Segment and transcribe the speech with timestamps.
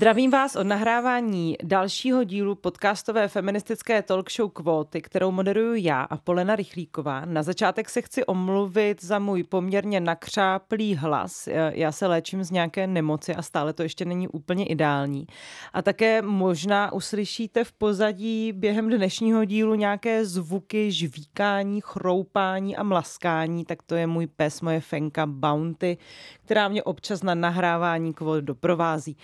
[0.00, 6.16] Zdravím vás od nahrávání dalšího dílu podcastové feministické talk show Kvóty, kterou moderuju já a
[6.16, 7.24] Polena Rychlíková.
[7.24, 11.48] Na začátek se chci omluvit za můj poměrně nakřáplý hlas.
[11.72, 15.26] Já se léčím z nějaké nemoci a stále to ještě není úplně ideální.
[15.72, 23.64] A také možná uslyšíte v pozadí během dnešního dílu nějaké zvuky žvíkání, chroupání a mlaskání,
[23.64, 25.98] tak to je můj pes, moje fenka Bounty,
[26.44, 29.16] která mě občas na nahrávání kvót doprovází.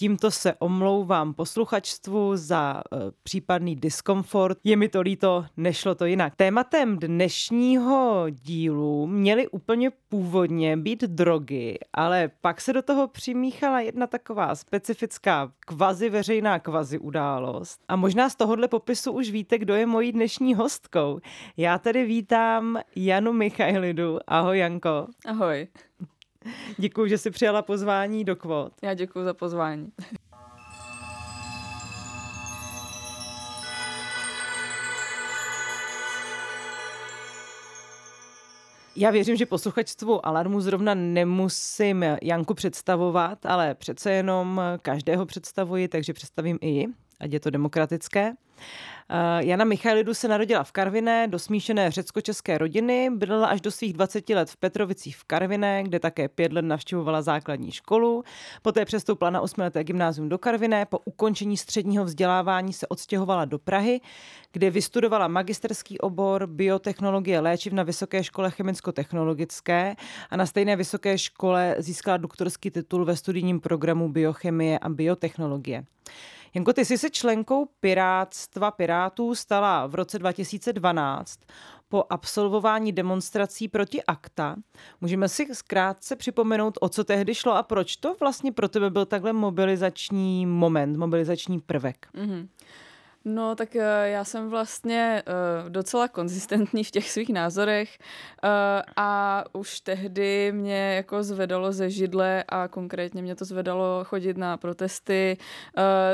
[0.00, 4.58] Tímto se omlouvám posluchačstvu za e, případný diskomfort.
[4.64, 6.36] Je mi to líto, nešlo to jinak.
[6.36, 14.06] Tématem dnešního dílu měly úplně původně být drogy, ale pak se do toho přimíchala jedna
[14.06, 17.80] taková specifická kvazi veřejná kvazi událost.
[17.88, 21.20] A možná z tohohle popisu už víte, kdo je mojí dnešní hostkou.
[21.56, 24.18] Já tady vítám Janu Michailidu.
[24.26, 25.06] Ahoj Janko.
[25.26, 25.68] Ahoj.
[26.78, 28.72] Děkuji, že jsi přijala pozvání do kvot.
[28.82, 29.92] Já děkuji za pozvání.
[38.96, 46.12] Já věřím, že posluchačstvu Alarmu zrovna nemusím Janku představovat, ale přece jenom každého představuji, takže
[46.12, 46.86] představím i ji,
[47.20, 48.32] ať je to demokratické.
[49.12, 53.92] Eh, Jana Michailidu se narodila v Karviné do smíšené řecko-české rodiny, bydlela až do svých
[53.92, 58.24] 20 let v Petrovicích v Karviné, kde také pět let navštěvovala základní školu.
[58.62, 60.86] Poté přestoupila na osmileté gymnázium do Karviné.
[60.86, 64.00] Po ukončení středního vzdělávání se odstěhovala do Prahy,
[64.52, 69.96] kde vystudovala magisterský obor biotechnologie léčiv na Vysoké škole chemicko-technologické
[70.30, 75.84] a na stejné vysoké škole získala doktorský titul ve studijním programu biochemie a biotechnologie.
[76.54, 81.40] Janko, ty jsi se členkou Pirátstva Pirátů stala v roce 2012
[81.88, 84.56] po absolvování demonstrací proti akta.
[85.00, 89.06] Můžeme si zkrátce připomenout, o co tehdy šlo a proč to vlastně pro tebe byl
[89.06, 92.08] takhle mobilizační moment, mobilizační prvek?
[92.14, 92.48] Mm-hmm.
[93.24, 95.22] No, tak uh, já jsem vlastně
[95.62, 97.98] uh, docela konzistentní v těch svých názorech
[98.44, 98.50] uh,
[98.96, 104.56] a už tehdy mě jako zvedalo ze židle a konkrétně mě to zvedalo chodit na
[104.56, 105.36] protesty,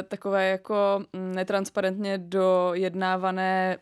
[0.08, 3.78] takové jako mm, netransparentně dojednávané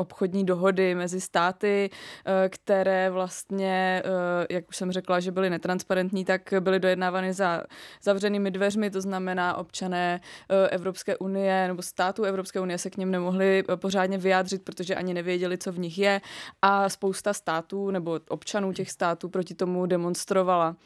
[0.00, 6.24] obchodní dohody mezi státy, eh, které vlastně, eh, jak už jsem řekla, že byly netransparentní,
[6.24, 7.62] tak byly dojednávány za
[8.02, 13.10] zavřenými dveřmi, to znamená občané eh, Evropské unie nebo států Evropské unie se k něm
[13.10, 16.20] nemohli pořádně vyjádřit, protože ani nevěděli, co v nich je
[16.62, 20.76] a spousta států nebo občanů těch států proti tomu demonstrovala.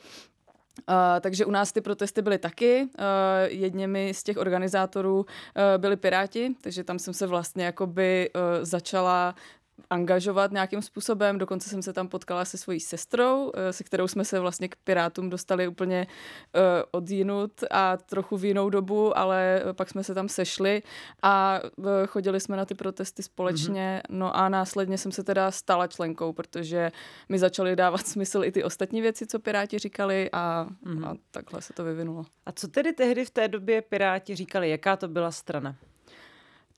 [0.88, 2.82] Uh, takže u nás ty protesty byly taky.
[2.82, 3.04] Uh,
[3.46, 5.24] jedněmi z těch organizátorů uh,
[5.76, 9.34] byli Piráti, takže tam jsem se vlastně jakoby uh, začala
[9.90, 11.38] angažovat nějakým způsobem.
[11.38, 14.76] Dokonce jsem se tam potkala se svojí sestrou, eh, se kterou jsme se vlastně k
[14.76, 20.14] Pirátům dostali úplně uh, odjinut a trochu v jinou dobu, ale eh, pak jsme se
[20.14, 20.82] tam sešli
[21.22, 21.60] a
[22.06, 24.02] chodili jsme na ty protesty společně.
[24.04, 24.16] Mm-hmm.
[24.18, 26.90] No a následně jsem se teda stala členkou, protože
[27.28, 31.08] mi začaly dávat smysl i ty ostatní věci, co Piráti říkali a, mm-hmm.
[31.08, 32.24] a takhle se to vyvinulo.
[32.46, 34.70] A co tedy tehdy v té době Piráti říkali?
[34.70, 35.76] Jaká to byla strana?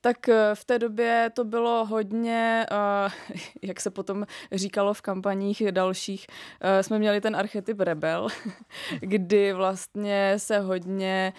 [0.07, 5.63] Tak eh, v té době to bylo hodně, uh, jak se potom říkalo v kampaních
[5.73, 6.27] dalších,
[6.65, 8.29] uh, jsme měli ten archetyp rebel,
[9.01, 11.33] kdy vlastně se hodně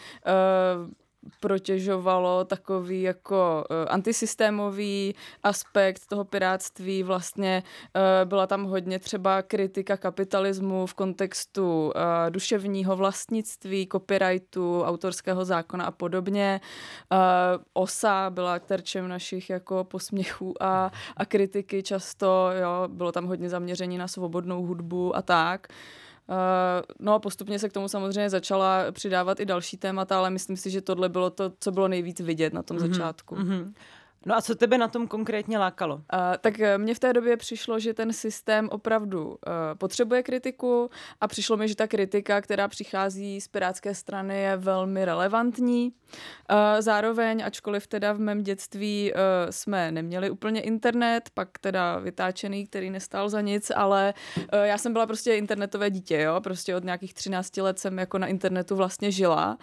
[1.39, 7.03] protěžovalo takový jako uh, antisystémový aspekt toho piráctví.
[7.03, 11.91] Vlastně uh, byla tam hodně třeba kritika kapitalismu v kontextu uh,
[12.29, 16.61] duševního vlastnictví, copyrightu, autorského zákona a podobně.
[17.11, 17.17] Uh,
[17.73, 23.97] OSA byla terčem našich jako posměchů a, a kritiky často, jo, bylo tam hodně zaměření
[23.97, 25.67] na svobodnou hudbu a tak.
[25.69, 26.06] Uh,
[26.99, 30.69] no a postupně se k tomu samozřejmě začala přidávat i další témata, ale myslím si,
[30.69, 32.91] že tohle bylo to, co bylo nejvíc vidět na tom mm-hmm.
[32.91, 33.35] začátku.
[33.35, 33.73] Mm-hmm.
[34.27, 35.95] No a co tebe na tom konkrétně lákalo?
[35.95, 36.01] Uh,
[36.41, 39.35] tak eh, mně v té době přišlo, že ten systém opravdu uh,
[39.77, 40.89] potřebuje kritiku
[41.21, 45.91] a přišlo mi, že ta kritika, která přichází z pirátské strany, je velmi relevantní.
[45.91, 49.19] Uh, zároveň, ačkoliv teda v mém dětství uh,
[49.49, 54.93] jsme neměli úplně internet, pak teda vytáčený, který nestál za nic, ale uh, já jsem
[54.93, 59.11] byla prostě internetové dítě, jo, prostě od nějakých 13 let jsem jako na internetu vlastně
[59.11, 59.57] žila.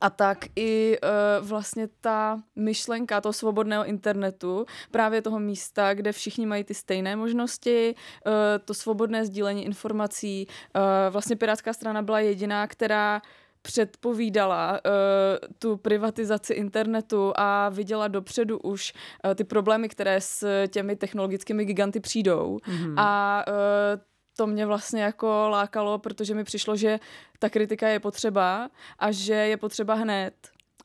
[0.00, 6.46] A tak i uh, vlastně ta myšlenka toho svobodného internetu, právě toho místa, kde všichni
[6.46, 8.32] mají ty stejné možnosti, uh,
[8.64, 10.46] to svobodné sdílení informací.
[10.46, 13.22] Uh, vlastně Pirátská strana byla jediná, která
[13.62, 18.92] předpovídala uh, tu privatizaci internetu a viděla dopředu už
[19.24, 22.58] uh, ty problémy, které s těmi technologickými giganty přijdou.
[22.66, 22.94] Mm-hmm.
[22.96, 24.00] A uh,
[24.38, 27.00] to mě vlastně jako lákalo, protože mi přišlo, že
[27.38, 30.34] ta kritika je potřeba a že je potřeba hned.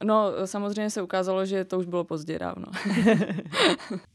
[0.03, 2.65] No, samozřejmě se ukázalo, že to už bylo pozdě dávno.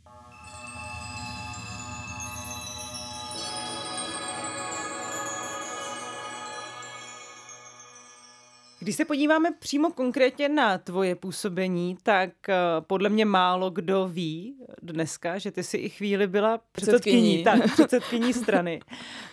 [8.89, 12.55] Když se podíváme přímo konkrétně na tvoje působení, tak uh,
[12.87, 18.33] podle mě málo kdo ví dneska, že ty si i chvíli byla předsedkyní, tak, předsedkyní
[18.33, 18.81] strany.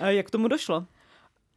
[0.02, 0.86] Uh, jak tomu došlo?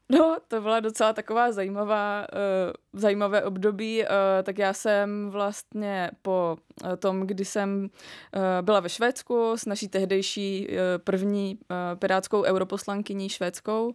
[0.09, 4.03] No, to byla docela taková zajímavá, uh, zajímavé období.
[4.03, 4.09] Uh,
[4.43, 6.56] tak já jsem vlastně po
[6.99, 7.91] tom, kdy jsem
[8.37, 11.59] uh, byla ve Švédsku s naší tehdejší uh, první
[11.99, 13.95] pirátskou europoslankyní švédskou,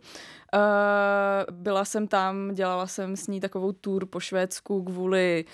[1.52, 5.46] byla jsem tam, dělala jsem s ní takovou tour po Švédsku kvůli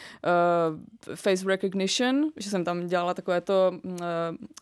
[1.16, 3.92] face recognition, že jsem tam dělala takové to uh,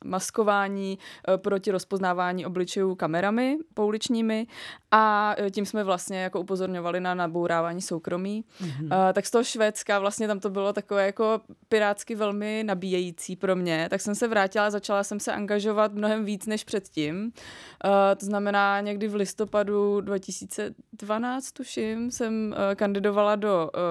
[0.06, 1.00] maskování
[1.38, 4.48] proti rozpoznávání obličejů kamerami pouličními
[4.92, 8.44] a tím jsme vlastně jako upozorňovali na nabourávání soukromí.
[8.62, 9.14] Mm-hmm.
[9.14, 13.88] Tak z toho Švédska vlastně tam to bylo takové jako pirátsky velmi nabíjející pro mě,
[13.90, 17.24] tak jsem se vrátila, začala jsem se angažovat mnohem víc než předtím.
[17.24, 20.58] Uh, to znamená někdy v listopadu 2000
[20.98, 23.82] 2012, tuším, jsem uh, kandidovala do uh,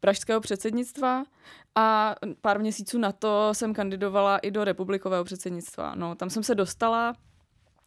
[0.00, 1.24] pražského předsednictva
[1.74, 5.94] a pár měsíců na to jsem kandidovala i do republikového předsednictva.
[5.94, 7.14] No, tam jsem se dostala,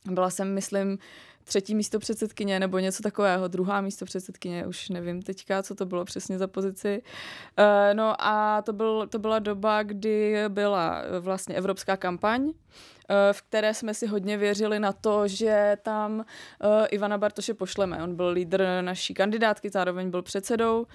[0.05, 0.97] byla jsem, myslím,
[1.47, 6.05] třetí místo předsedkyně nebo něco takového, druhá místo předsedkyně, už nevím teďka, co to bylo
[6.05, 7.01] přesně za pozici.
[7.59, 12.51] Uh, no a to, byl, to byla doba, kdy byla vlastně evropská kampaň,
[13.09, 16.25] Eh, v které jsme si hodně věřili na to, že tam
[16.61, 18.03] eh, Ivana Bartoše pošleme.
[18.03, 20.85] On byl lídr naší kandidátky, zároveň byl předsedou.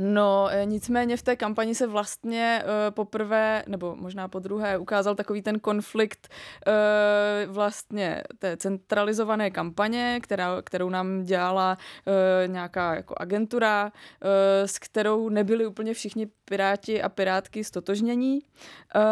[0.00, 5.14] No, eh, nicméně v té kampani se vlastně uh, poprvé, nebo možná po druhé, ukázal
[5.14, 6.28] takový ten konflikt
[6.66, 14.30] uh, vlastně té centralizované kampaně, která, kterou nám dělala uh, nějaká jako agentura, uh,
[14.66, 18.38] s kterou nebyli úplně všichni piráti a pirátky stotožnění.
[18.42, 19.02] Uh,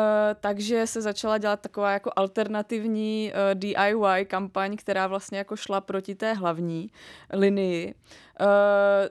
[0.41, 6.15] takže se začala dělat taková jako alternativní uh, DIY kampaň, která vlastně jako šla proti
[6.15, 6.91] té hlavní
[7.33, 7.95] linii.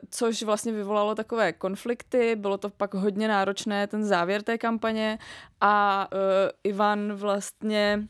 [0.09, 5.19] Což vlastně vyvolalo takové konflikty, bylo to pak hodně náročné, ten závěr té kampaně
[5.61, 6.19] a uh,
[6.63, 8.07] Ivan vlastně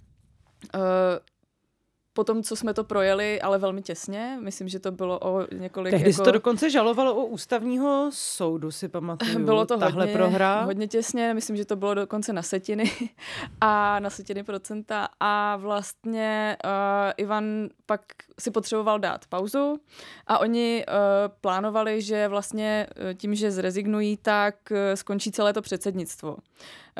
[2.11, 4.37] uh, po tom, co jsme to projeli, ale velmi těsně.
[4.41, 5.91] Myslím, že to bylo o několik...
[5.91, 6.23] Tehdy jako...
[6.23, 9.39] to dokonce žalovalo u ústavního soudu, si pamatuju.
[9.45, 10.61] Bylo to tahle hodně, prohra.
[10.61, 12.91] hodně těsně, myslím, že to bylo dokonce na setiny
[13.61, 16.71] a na setiny procenta a vlastně uh,
[17.17, 18.01] Ivan pak
[18.39, 19.79] si potřeboval dát pauzu
[20.27, 20.93] a oni uh,
[21.41, 26.37] plánovali, že vlastně uh, tím, že zrezignují, tak uh, skončí celé to předsednictvo.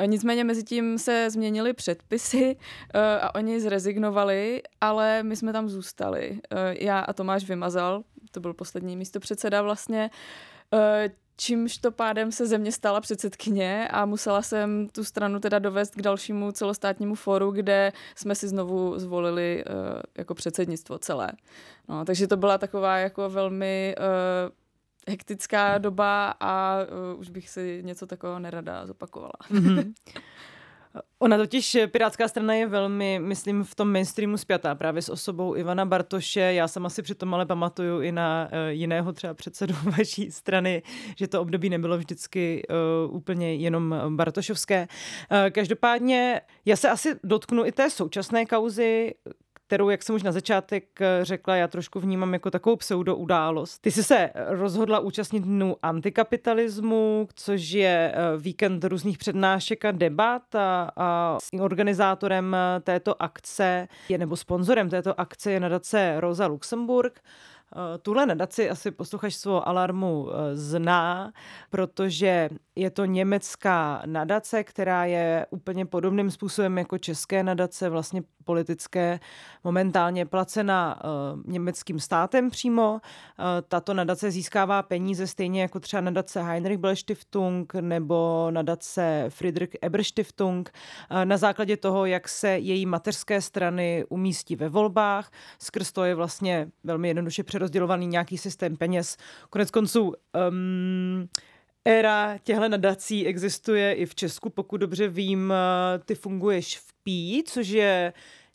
[0.00, 5.68] Uh, nicméně mezi tím se změnily předpisy uh, a oni zrezignovali, ale my jsme tam
[5.68, 6.30] zůstali.
[6.30, 10.10] Uh, já a Tomáš Vymazal, to byl poslední místo předseda vlastně,
[11.36, 16.02] čímž to pádem se země stala předsedkyně a musela jsem tu stranu teda dovést k
[16.02, 21.32] dalšímu celostátnímu fóru, kde jsme si znovu zvolili uh, jako předsednictvo celé.
[21.88, 24.52] No, takže to byla taková jako velmi uh,
[25.08, 26.78] hektická doba a
[27.14, 29.32] uh, už bych si něco takového nerada zopakovala.
[29.50, 29.92] Mm-hmm.
[31.18, 35.56] Ona totiž, eh, Pirátská strana je velmi, myslím, v tom mainstreamu spjatá právě s osobou
[35.56, 36.40] Ivana Bartoše.
[36.40, 40.82] Já sama si přitom ale pamatuju i na uh, jiného třeba předsedu vaší strany,
[41.16, 42.62] že to období nebylo vždycky
[43.06, 44.88] uh, úplně jenom Bartošovské.
[45.30, 49.14] Uh, každopádně já se asi dotknu i té současné kauzy,
[49.72, 53.78] kterou, jak jsem už na začátek eh, řekla, já trošku vnímám jako takovou pseudoudálost.
[53.78, 60.54] Ty jsi se rozhodla účastnit dnu antikapitalismu, což je eh, víkend různých přednášek a debat
[60.54, 67.20] a, a organizátorem eh, této akce je nebo sponzorem této akce je nadace Rosa Luxemburg.
[68.02, 71.32] Tuhle nadaci asi posluchačstvo Alarmu zná,
[71.70, 79.20] protože je to německá nadace, která je úplně podobným způsobem jako české nadace, vlastně politické,
[79.64, 83.00] momentálně placena uh, německým státem přímo.
[83.68, 90.04] Tato nadace získává peníze stejně jako třeba nadace Heinrich Bell Stiftung nebo nadace Friedrich Eber
[90.04, 90.72] Stiftung
[91.24, 95.30] na základě toho, jak se její mateřské strany umístí ve volbách.
[95.58, 99.16] Skrz to je vlastně velmi jednoduše přerozdělovaný nějaký systém peněz.
[99.50, 100.14] Konec konců
[100.50, 101.28] um,
[101.84, 105.52] Éra těchto nadací existuje i v Česku, pokud dobře vím,
[106.04, 108.12] ty funguješ v PÍ, což je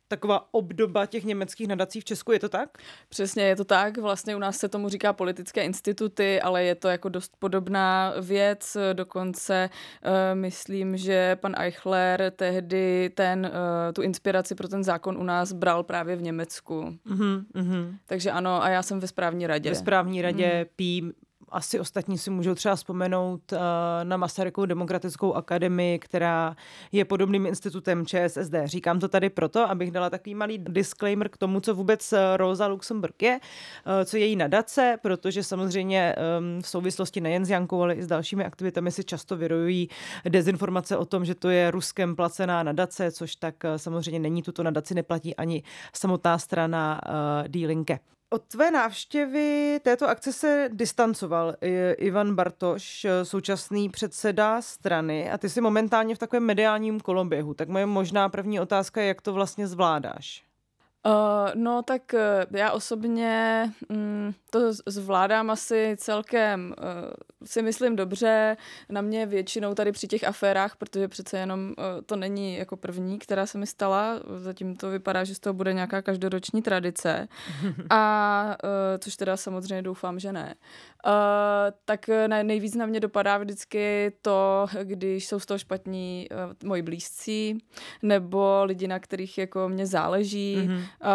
[0.08, 2.78] taková obdoba těch německých nadací v Česku, je to tak?
[3.10, 3.98] Přesně, je to tak.
[3.98, 8.78] Vlastně u nás se tomu říká politické instituty, ale je to jako dost podobná věc.
[8.94, 15.24] Dokonce uh, myslím, že pan Eichler tehdy ten, uh, tu inspiraci pro ten zákon u
[15.24, 16.98] nás bral právě v Německu.
[17.12, 17.96] Mm-hmm.
[18.06, 19.70] Takže ano, a já jsem ve správní radě.
[19.70, 20.66] Ve správní radě mm.
[20.76, 23.60] PÍ asi ostatní si můžou třeba vzpomenout uh,
[24.04, 26.56] na Masarykovou demokratickou akademii, která
[26.92, 28.54] je podobným institutem ČSSD.
[28.66, 32.68] Říkám to tady proto, abych dala takový malý disclaimer k tomu, co vůbec eh, Rosa
[32.68, 37.82] Luxemburg je, uh, co je její nadace, protože samozřejmě um, v souvislosti nejen s Jankou,
[37.82, 39.90] ale i s dalšími aktivitami si často vyrojují
[40.30, 44.44] dezinformace o tom, že to je ruskem placená nadace, což tak samozřejmě není.
[44.44, 45.64] Tuto nadaci neplatí ani
[45.94, 47.02] samotná strana
[47.48, 48.00] D-Linke.
[48.30, 51.56] Od tvé návštěvy této akce se distancoval
[51.98, 57.54] Ivan Bartoš, současný předseda strany, a ty jsi momentálně v takovém mediálním koloběhu.
[57.54, 60.47] Tak moje možná první otázka je, jak to vlastně zvládáš?
[61.08, 61.14] Uh,
[61.56, 67.14] no tak uh, já osobně um, to zvládám asi celkem, uh,
[67.46, 68.58] si myslím dobře,
[68.90, 73.20] na mě většinou tady při těch aférách, protože přece jenom uh, to není jako první,
[73.20, 77.28] která se mi stala, zatím to vypadá, že z toho bude nějaká každoroční tradice,
[77.90, 80.56] a uh, což teda samozřejmě doufám, že ne.
[81.06, 81.12] Uh,
[81.86, 82.10] tak
[82.44, 87.58] nejvíc na mě dopadá vždycky to, když jsou z toho špatní uh, moji blízcí,
[88.02, 91.10] nebo lidi, na kterých jako mě záleží, mm-hmm Uh,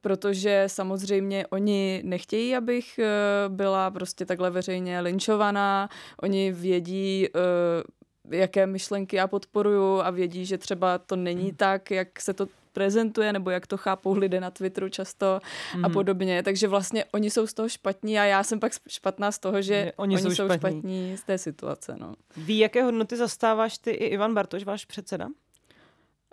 [0.00, 5.88] protože samozřejmě oni nechtějí, abych uh, byla prostě takhle veřejně linčovaná.
[6.22, 11.56] Oni vědí, uh, jaké myšlenky já podporuju a vědí, že třeba to není hmm.
[11.56, 15.40] tak, jak se to prezentuje, nebo jak to chápou lidé na Twitteru často
[15.74, 15.84] mm.
[15.84, 15.92] a hmm.
[15.92, 16.42] podobně.
[16.42, 19.92] Takže vlastně oni jsou z toho špatní a já jsem pak špatná z toho, že
[19.96, 20.78] oni, oni jsou, jsou špatní.
[20.78, 21.96] špatní z té situace.
[21.98, 22.14] No.
[22.36, 25.28] Ví, jaké hodnoty zastáváš ty i Ivan Bartoš, váš předseda?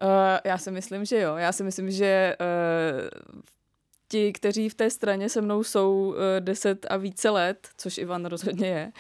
[0.02, 0.10] Uh,
[0.44, 1.36] já si myslím, že jo.
[1.36, 3.42] Já si myslím, že uh,
[4.12, 8.26] ti, kteří v té straně se mnou jsou uh, deset a více let, což Ivan
[8.26, 8.92] rozhodně je,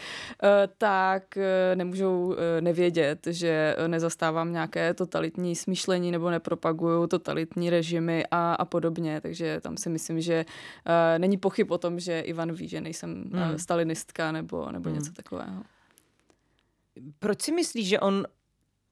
[0.43, 1.43] uh, tak uh,
[1.75, 9.21] nemůžou uh, nevědět, že nezastávám nějaké totalitní smýšlení nebo nepropaguju totalitní režimy a, a podobně.
[9.21, 13.31] Takže tam si myslím, že uh, není pochyb o tom, že Ivan ví, že nejsem
[13.33, 14.99] uh, stalinistka nebo, nebo hmm.
[14.99, 15.63] něco takového.
[17.19, 18.25] Proč si myslíš, že on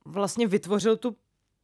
[0.05, 1.15] vlastně vytvořil tu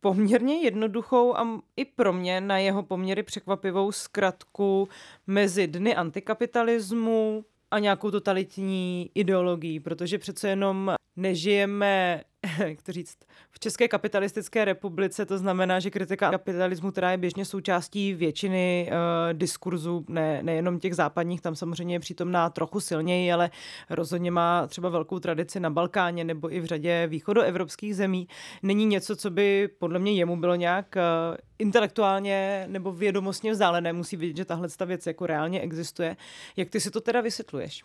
[0.03, 4.89] poměrně jednoduchou a i pro mě na jeho poměry překvapivou zkratku
[5.27, 12.23] mezi dny antikapitalismu a nějakou totalitní ideologií, protože přece jenom nežijeme
[12.65, 13.17] jak to říct,
[13.51, 19.33] v České kapitalistické republice to znamená, že kritika kapitalismu, která je běžně součástí většiny uh,
[19.33, 23.49] diskurzů, ne, nejenom těch západních, tam samozřejmě je přítomná trochu silněji, ale
[23.89, 28.27] rozhodně má třeba velkou tradici na Balkáně nebo i v řadě východoevropských zemí,
[28.63, 33.93] není něco, co by podle mě jemu bylo nějak uh, intelektuálně nebo vědomostně vzdálené.
[33.93, 36.17] Musí vidět, že tahle věc jako reálně existuje.
[36.57, 37.83] Jak ty si to teda vysvětluješ?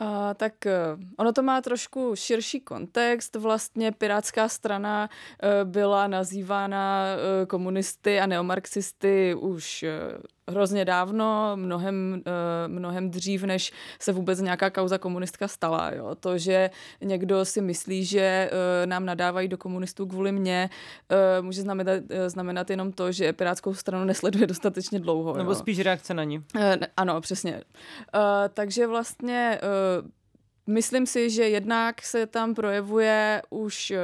[0.00, 3.36] Uh, tak uh, ono to má trošku širší kontext.
[3.36, 9.84] Vlastně Pirátská strana uh, byla nazývána uh, komunisty a neomarxisty už
[10.48, 15.90] hrozně dávno, mnohem, uh, mnohem dřív, než se vůbec nějaká kauza komunistka stala.
[15.94, 16.14] Jo.
[16.14, 20.70] To, že někdo si myslí, že uh, nám nadávají do komunistů kvůli mně,
[21.38, 25.36] uh, může znamenat, znamenat jenom to, že Pirátskou stranu nesleduje dostatečně dlouho.
[25.36, 25.54] Nebo jo.
[25.54, 26.44] spíš reakce na ní.
[26.96, 27.62] Ano, přesně.
[28.54, 29.60] Takže vlastně
[30.68, 33.98] Myslím si, že jednak se tam projevuje už eh,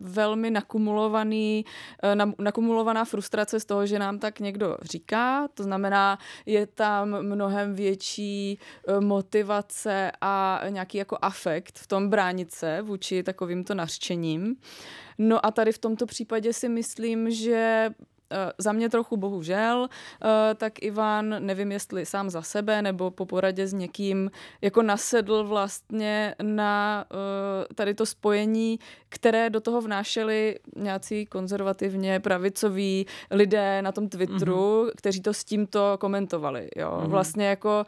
[0.00, 1.64] velmi nakumulovaný,
[2.02, 5.48] eh, nakumulovaná frustrace z toho, že nám tak někdo říká.
[5.54, 12.52] To znamená, je tam mnohem větší eh, motivace a nějaký jako afekt v tom bránit
[12.52, 14.56] se vůči takovýmto nařčením.
[15.18, 17.90] No a tady v tomto případě si myslím, že
[18.58, 23.66] za mě trochu bohužel, uh, tak Ivan, nevím jestli sám za sebe nebo po poradě
[23.66, 24.30] s někým,
[24.60, 27.18] jako nasedl vlastně na uh,
[27.74, 34.92] tady to spojení, které do toho vnášeli nějací konzervativně pravicoví lidé na tom Twitteru, mm-hmm.
[34.96, 36.68] kteří to s tímto komentovali.
[36.76, 36.90] Jo.
[36.90, 37.08] Mm-hmm.
[37.08, 37.86] Vlastně jako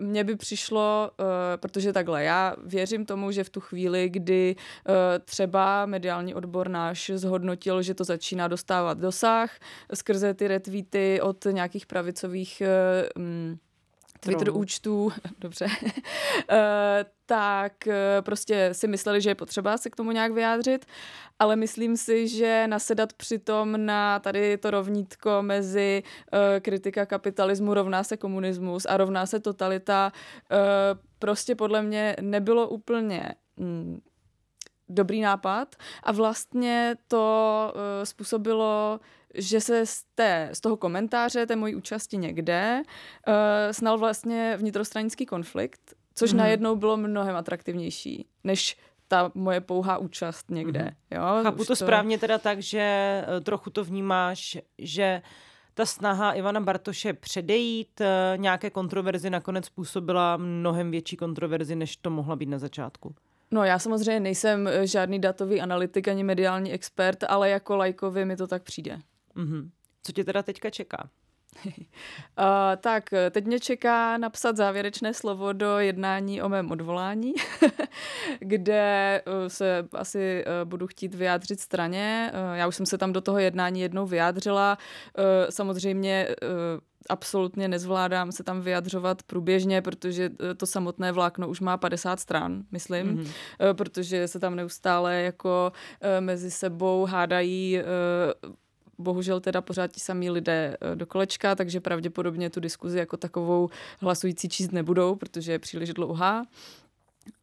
[0.00, 1.10] mně by přišlo,
[1.56, 4.56] protože takhle, já věřím tomu, že v tu chvíli, kdy
[5.24, 9.51] třeba mediální odbor náš zhodnotil, že to začíná dostávat dosah,
[9.94, 12.62] skrze ty retweety od nějakých pravicových
[13.16, 13.58] um,
[14.22, 14.60] Twitter Trolu.
[14.60, 15.92] účtů, dobře, uh,
[17.26, 20.86] tak uh, prostě si mysleli, že je potřeba se k tomu nějak vyjádřit,
[21.38, 28.04] ale myslím si, že nasedat přitom na tady to rovnítko mezi uh, kritika kapitalismu rovná
[28.04, 30.58] se komunismus a rovná se totalita uh,
[31.18, 34.00] prostě podle mě nebylo úplně mm,
[34.88, 39.00] dobrý nápad a vlastně to uh, způsobilo
[39.34, 42.82] že se z, té, z toho komentáře té mojí účasti někde
[43.28, 43.34] uh,
[43.70, 46.38] snal vlastně vnitrostranický konflikt, což mm.
[46.38, 48.76] najednou bylo mnohem atraktivnější, než
[49.12, 50.82] ta moje pouhá účast někde.
[50.82, 51.18] Mm.
[51.18, 51.22] Jo?
[51.42, 55.22] Chápu to, to správně teda tak, že eh, trochu to vnímáš, že
[55.74, 62.10] ta snaha Ivana Bartoše předejít eh, nějaké kontroverzi nakonec způsobila mnohem větší kontroverzi, než to
[62.10, 63.14] mohla být na začátku.
[63.50, 68.46] No já samozřejmě nejsem žádný datový analytik ani mediální expert, ale jako lajkovi mi to
[68.46, 68.98] tak přijde.
[69.36, 69.70] Mm-hmm.
[70.02, 71.08] Co tě teda teďka čeká?
[71.64, 71.72] uh,
[72.80, 77.32] tak, teď mě čeká napsat závěrečné slovo do jednání o mém odvolání,
[78.38, 82.32] kde uh, se asi uh, budu chtít vyjádřit straně.
[82.54, 84.78] Já už jsem se tam do toho jednání jednou vyjádřila.
[85.50, 86.28] Samozřejmě
[87.08, 93.16] absolutně nezvládám se tam vyjadřovat průběžně, protože to samotné vlákno už má 50 stran, myslím,
[93.16, 93.30] mm-hmm.
[93.72, 95.72] protože se tam neustále jako
[96.20, 97.80] mezi sebou hádají
[99.02, 103.68] bohužel teda pořád ti samí lidé eh, do kolečka, takže pravděpodobně tu diskuzi jako takovou
[104.00, 106.40] hlasující číst nebudou, protože je příliš dlouhá.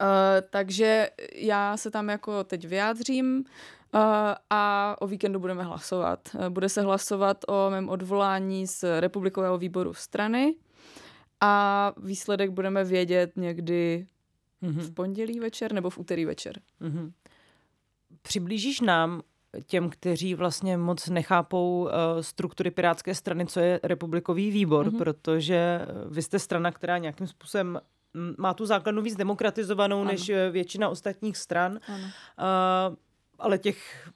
[0.02, 0.06] Uh,
[0.50, 4.02] takže já se tam jako teď vyjádřím uh,
[4.50, 6.36] a o víkendu budeme hlasovat.
[6.50, 10.56] Bude se hlasovat o mém odvolání z republikového výboru strany
[11.42, 14.08] a výsledek budeme vědět někdy
[14.64, 14.82] mm-hmm.
[14.82, 16.60] v pondělí večer nebo v úterý večer.
[16.82, 17.12] Mm-hmm.
[18.22, 19.22] Přiblížíš nám
[19.66, 21.90] těm, kteří vlastně moc nechápou uh,
[22.22, 24.98] struktury Pirátské strany, co je republikový výbor, mm-hmm.
[24.98, 25.80] protože
[26.10, 27.80] vy jste strana, která nějakým způsobem
[28.38, 30.12] má tu základnu víc demokratizovanou ano.
[30.12, 32.04] než eh, většina ostatních stran, ano.
[32.04, 32.96] Uh,
[33.40, 34.10] ale těch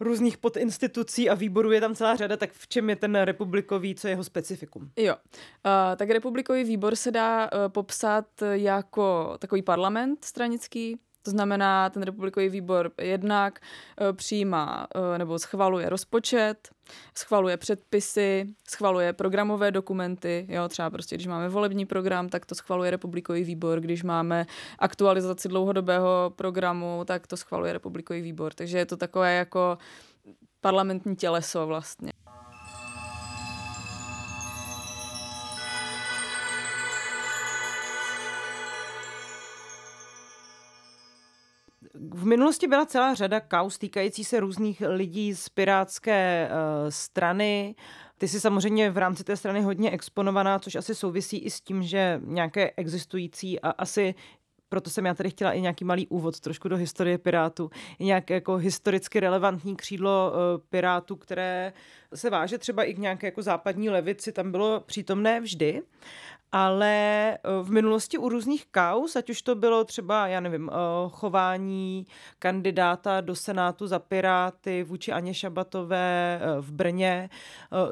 [0.00, 4.06] různých podinstitucí a výborů je tam celá řada, tak v čem je ten republikový, co
[4.06, 4.90] je jeho specifikum?
[4.96, 11.90] Jo, uh, tak republikový výbor se dá uh, popsat jako takový parlament stranický, to znamená,
[11.90, 13.60] ten republikový výbor jednak
[14.00, 16.68] uh, přijímá uh, nebo schvaluje rozpočet,
[17.14, 22.90] schvaluje předpisy, schvaluje programové dokumenty, jo, třeba prostě, když máme volební program, tak to schvaluje
[22.90, 24.46] republikový výbor, když máme
[24.78, 29.78] aktualizaci dlouhodobého programu, tak to schvaluje republikový výbor, takže je to takové jako
[30.60, 32.11] parlamentní těleso vlastně.
[42.22, 47.74] V minulosti byla celá řada kaus týkající se různých lidí z pirátské uh, strany.
[48.18, 51.82] Ty jsi samozřejmě v rámci té strany hodně exponovaná, což asi souvisí i s tím,
[51.82, 54.14] že nějaké existující a asi
[54.68, 57.70] proto jsem já tady chtěla i nějaký malý úvod trošku do historie Pirátu.
[57.98, 61.72] I nějaké jako historicky relevantní křídlo uh, Pirátu, které
[62.14, 65.82] se váže třeba i k nějaké jako západní levici, tam bylo přítomné vždy
[66.52, 66.94] ale
[67.34, 70.74] eh, v minulosti u různých kaus, ať už to bylo třeba, já nevím, eh,
[71.10, 72.06] chování
[72.38, 77.30] kandidáta do Senátu za Piráty vůči Aně Šabatové eh, v Brně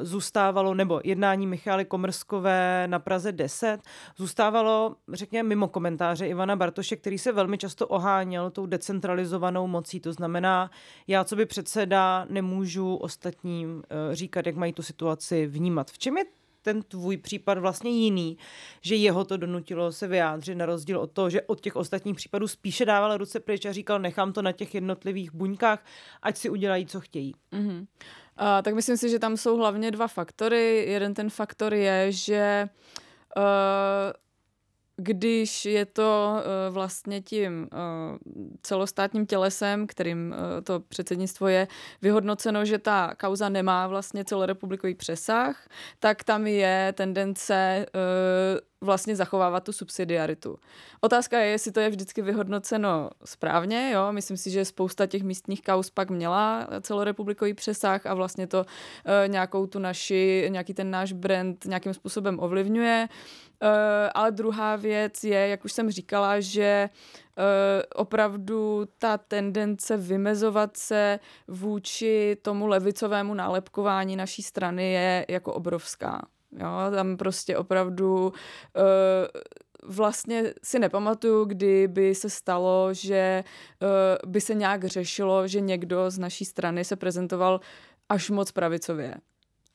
[0.00, 3.78] zůstávalo, nebo jednání Michály Komrskové na Praze 10,
[4.16, 10.00] zůstávalo, řekněme, mimo komentáře Ivana Bartoše, který se velmi často oháněl tou decentralizovanou mocí.
[10.00, 10.70] To znamená,
[11.06, 13.82] já, co by předseda, nemůžu ostatním
[14.14, 15.90] říkat, jak mají tu situaci vnímat.
[15.90, 16.24] V čem je
[16.62, 18.38] ten tvůj případ vlastně jiný,
[18.80, 22.48] že jeho to donutilo se vyjádřit na rozdíl od toho, že od těch ostatních případů
[22.48, 25.84] spíše dával ruce pryč a říkal, nechám to na těch jednotlivých buňkách,
[26.22, 27.34] ať si udělají, co chtějí.
[27.52, 27.78] Mm-hmm.
[27.80, 30.84] Uh, tak myslím si, že tam jsou hlavně dva faktory.
[30.88, 32.68] Jeden ten faktor je, že
[33.36, 33.42] uh,
[35.02, 38.18] když je to uh, vlastně tím uh,
[38.62, 41.68] celostátním tělesem, kterým uh, to předsednictvo je,
[42.02, 47.86] vyhodnoceno, že ta kauza nemá vlastně celorepublikový přesah, tak tam je tendence
[48.80, 50.58] vlastně zachovávat tu subsidiaritu.
[51.00, 53.90] Otázka je, jestli to je vždycky vyhodnoceno správně.
[53.94, 54.12] Jo?
[54.12, 58.64] Myslím si, že spousta těch místních kaus pak měla celorepublikový přesah a vlastně to uh,
[59.26, 63.08] nějakou tu naši, nějaký ten náš brand nějakým způsobem ovlivňuje.
[63.62, 63.68] Uh,
[64.14, 67.44] ale druhá věc je, jak už jsem říkala, že uh,
[67.94, 76.22] opravdu ta tendence vymezovat se vůči tomu levicovému nálepkování naší strany je jako obrovská.
[76.52, 78.32] Jo, tam prostě opravdu uh,
[79.82, 83.44] vlastně si nepamatuju, kdy by se stalo, že
[83.82, 87.60] uh, by se nějak řešilo, že někdo z naší strany se prezentoval
[88.08, 89.14] až moc pravicově.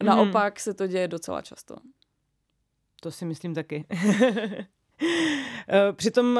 [0.03, 0.63] Naopak hmm.
[0.63, 1.75] se to děje docela často.
[3.01, 3.85] To si myslím taky.
[5.67, 6.39] Eh, přitom,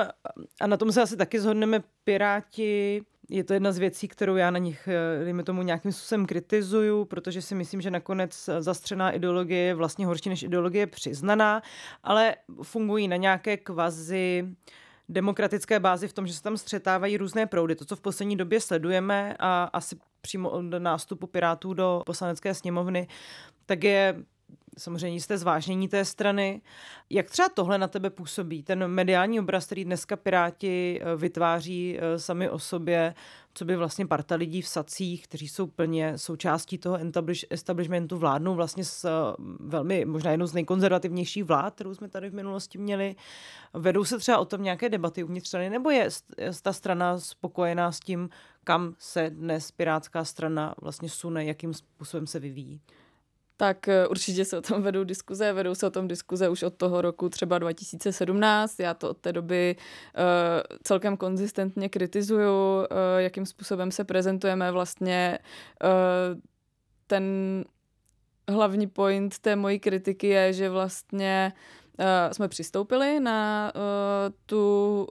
[0.61, 4.51] a na tom se asi taky zhodneme, Piráti je to jedna z věcí, kterou já
[4.51, 9.61] na nich, eh, dejme tomu, nějakým způsobem kritizuju, protože si myslím, že nakonec zastřená ideologie
[9.61, 11.61] je vlastně horší než ideologie přiznaná,
[12.03, 14.55] ale fungují na nějaké kvazi
[15.09, 17.75] demokratické bázi v tom, že se tam střetávají různé proudy.
[17.75, 23.07] To, co v poslední době sledujeme a asi přímo od nástupu Pirátů do poslanecké sněmovny,
[23.65, 24.15] tak je
[24.77, 26.61] samozřejmě jisté zvážnění té strany.
[27.09, 28.63] Jak třeba tohle na tebe působí?
[28.63, 33.13] Ten mediální obraz, který dneska Piráti eh, vytváří eh, sami o sobě,
[33.53, 36.99] co by vlastně parta lidí v sacích, kteří jsou plně součástí toho
[37.49, 42.33] establishmentu, vládnou vlastně s eh, velmi, možná jednou z nejkonzervativnějších vlád, kterou jsme tady v
[42.33, 43.15] minulosti měli.
[43.73, 46.09] Vedou se třeba o tom nějaké debaty uvnitř strany, nebo je
[46.61, 48.29] ta strana spokojená s tím,
[48.63, 52.81] kam se dnes Pirátská strana vlastně sune, jakým způsobem se vyvíjí?
[53.57, 55.53] Tak eh, určitě se o tom vedou diskuze.
[55.53, 58.79] Vedou se o tom diskuze už od toho roku třeba 2017.
[58.79, 60.23] Já to od té doby uh,
[60.83, 62.85] celkem konzistentně kritizuju, uh,
[63.17, 65.39] jakým způsobem se prezentujeme vlastně.
[65.83, 66.41] Uh,
[67.07, 67.23] ten
[68.49, 71.53] hlavní point té mojí kritiky je, že vlastně
[71.99, 73.81] uh, jsme přistoupili na uh,
[74.45, 75.07] tu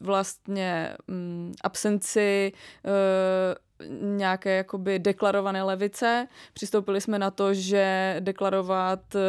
[0.00, 2.52] vlastně um, absenci
[2.84, 3.63] uh,
[4.00, 6.28] nějaké jakoby deklarované levice.
[6.52, 9.20] Přistoupili jsme na to, že deklarovat eh,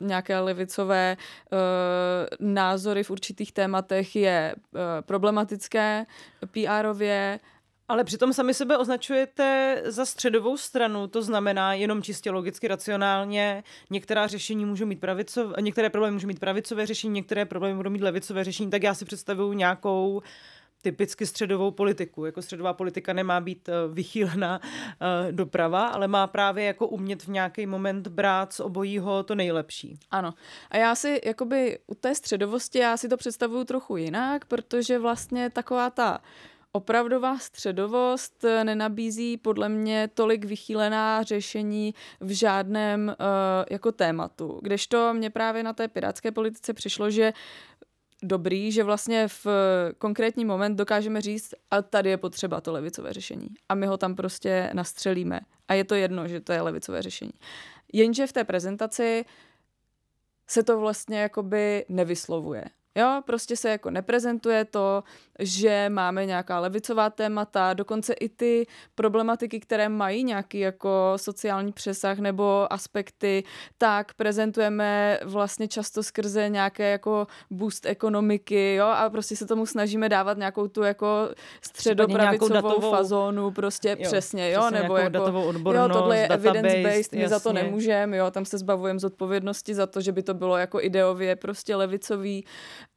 [0.00, 1.16] nějaké levicové
[1.52, 6.06] uh, názory v určitých tématech je uh, problematické
[6.46, 7.38] PR-ově.
[7.88, 13.64] Ale přitom sami sebe označujete za středovou stranu, to znamená jenom čistě logicky, racionálně.
[13.90, 18.02] Některá řešení můžou mít pravicové, některé problémy můžou mít pravicové řešení, některé problémy budou mít
[18.02, 20.22] levicové řešení, tak já si představuju nějakou uh,
[20.82, 22.24] typicky středovou politiku.
[22.24, 27.28] Jako středová politika nemá být eh, vychýlená eh, doprava, ale má právě jako umět v
[27.28, 29.98] nějaký moment brát z obojího to nejlepší.
[30.10, 30.34] Ano.
[30.70, 35.50] A já si jakoby u té středovosti já si to představuju trochu jinak, protože vlastně
[35.50, 36.20] taková ta
[36.72, 43.14] opravdová středovost eh, nenabízí podle mě tolik vychýlená řešení v žádném uh,
[43.70, 44.60] jako tématu.
[44.62, 47.32] Kdežto mě právě na té pirátské politice přišlo, že
[48.22, 49.46] dobrý, že vlastně v
[49.98, 53.48] konkrétní moment dokážeme říct, a tady je potřeba to levicové řešení.
[53.68, 55.40] A my ho tam prostě nastřelíme.
[55.68, 57.32] A je to jedno, že to je levicové řešení.
[57.92, 59.24] Jenže v té prezentaci
[60.46, 62.64] se to vlastně jakoby nevyslovuje.
[62.94, 65.04] Jo, prostě se jako neprezentuje to,
[65.38, 72.18] že máme nějaká levicová témata, dokonce i ty problematiky, které mají nějaký jako sociální přesah
[72.18, 73.44] nebo aspekty,
[73.78, 80.08] tak prezentujeme vlastně často skrze nějaké jako boost ekonomiky, jo, a prostě se tomu snažíme
[80.08, 81.28] dávat nějakou tu jako
[81.62, 85.32] středopravicovou datovou, fazónu, prostě jo, přesně, jo, nebo jako,
[85.72, 89.86] jo, tohle je evidence-based, my za to nemůžeme, jo, tam se zbavujeme z odpovědnosti za
[89.86, 92.44] to, že by to bylo jako ideově prostě levicový.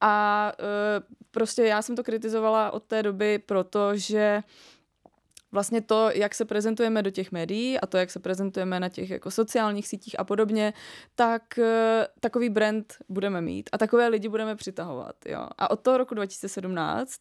[0.01, 2.30] A uh, prostě já jsem to kritizovala
[2.71, 4.43] od té doby, protože
[5.51, 9.09] vlastně to, jak se prezentujeme do těch médií a to, jak se prezentujeme na těch
[9.09, 10.73] jako sociálních sítích a podobně,
[11.15, 11.65] tak uh,
[12.19, 15.15] takový brand budeme mít a takové lidi budeme přitahovat.
[15.25, 15.47] Jo.
[15.57, 17.19] A od toho roku 2017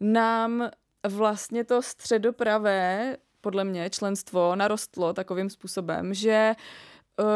[0.00, 0.70] nám
[1.08, 6.54] vlastně to středopravé, podle mě, členstvo narostlo takovým způsobem, že
[7.20, 7.26] uh,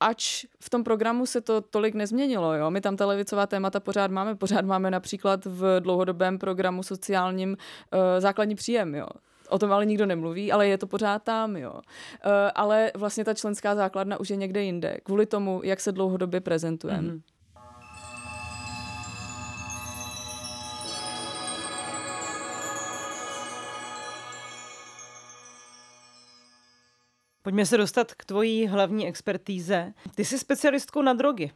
[0.00, 2.70] ač v tom programu se to tolik nezměnilo, jo.
[2.70, 7.98] My tam ta levicová témata pořád máme, pořád máme například v dlouhodobém programu sociálním uh,
[8.18, 9.06] základní příjem, jo.
[9.48, 11.72] O tom ale nikdo nemluví, ale je to pořád tam, jo.
[11.72, 11.80] Uh,
[12.54, 17.08] ale vlastně ta členská základna už je někde jinde, kvůli tomu, jak se dlouhodobě prezentujeme.
[17.08, 17.37] Mm-hmm.
[27.48, 29.92] Pojďme se dostat k tvojí hlavní expertíze.
[30.14, 31.50] Ty jsi specialistkou na drogy.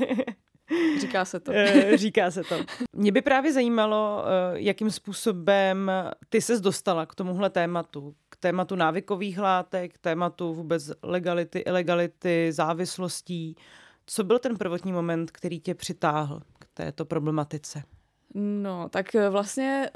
[1.00, 1.52] Říká se to.
[1.54, 2.54] Eh, říká se to.
[2.92, 5.90] Mě by právě zajímalo, eh, jakým způsobem
[6.28, 12.52] ty ses dostala k tomuhle tématu, k tématu návykových látek, k tématu vůbec legality, ilegality,
[12.52, 13.56] závislostí.
[14.06, 17.82] Co byl ten prvotní moment, který tě přitáhl k této problematice?
[18.34, 19.90] No, tak eh, vlastně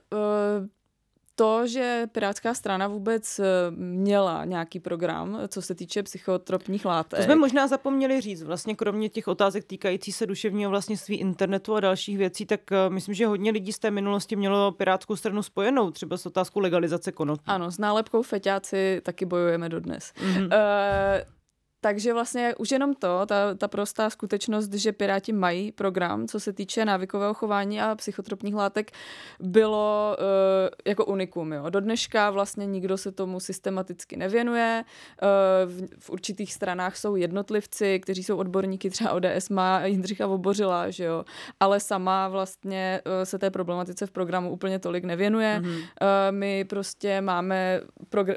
[1.41, 3.45] to, že Pirátská strana vůbec eh,
[3.77, 7.19] měla nějaký program, co se týče psychotropních látek.
[7.19, 8.43] To jsme možná zapomněli říct.
[8.43, 13.15] Vlastně kromě těch otázek týkající se duševního vlastnictví internetu a dalších věcí, tak eh, myslím,
[13.15, 17.43] že hodně lidí z té minulosti mělo Pirátskou stranu spojenou, třeba s otázkou legalizace konopí.
[17.47, 20.13] Ano, s nálepkou feťáci taky bojujeme dodnes.
[20.17, 20.45] Mm-hmm.
[20.45, 21.40] Uh,
[21.81, 26.53] takže vlastně už jenom to, ta, ta prostá skutečnost, že Piráti mají program, co se
[26.53, 28.91] týče návykového chování a psychotropních látek,
[29.41, 31.53] bylo uh, jako unikum.
[31.53, 31.71] Jo.
[31.71, 34.85] Do dneška vlastně nikdo se tomu systematicky nevěnuje.
[35.23, 35.29] Uh,
[35.73, 41.05] v, v určitých stranách jsou jednotlivci, kteří jsou odborníky, třeba ODS má Jindřicha Vobořila, že
[41.05, 41.25] jo.
[41.61, 45.61] ale sama vlastně uh, se té problematice v programu úplně tolik nevěnuje.
[45.63, 45.79] Mm-hmm.
[45.79, 45.87] Uh,
[46.31, 48.37] my prostě máme progr-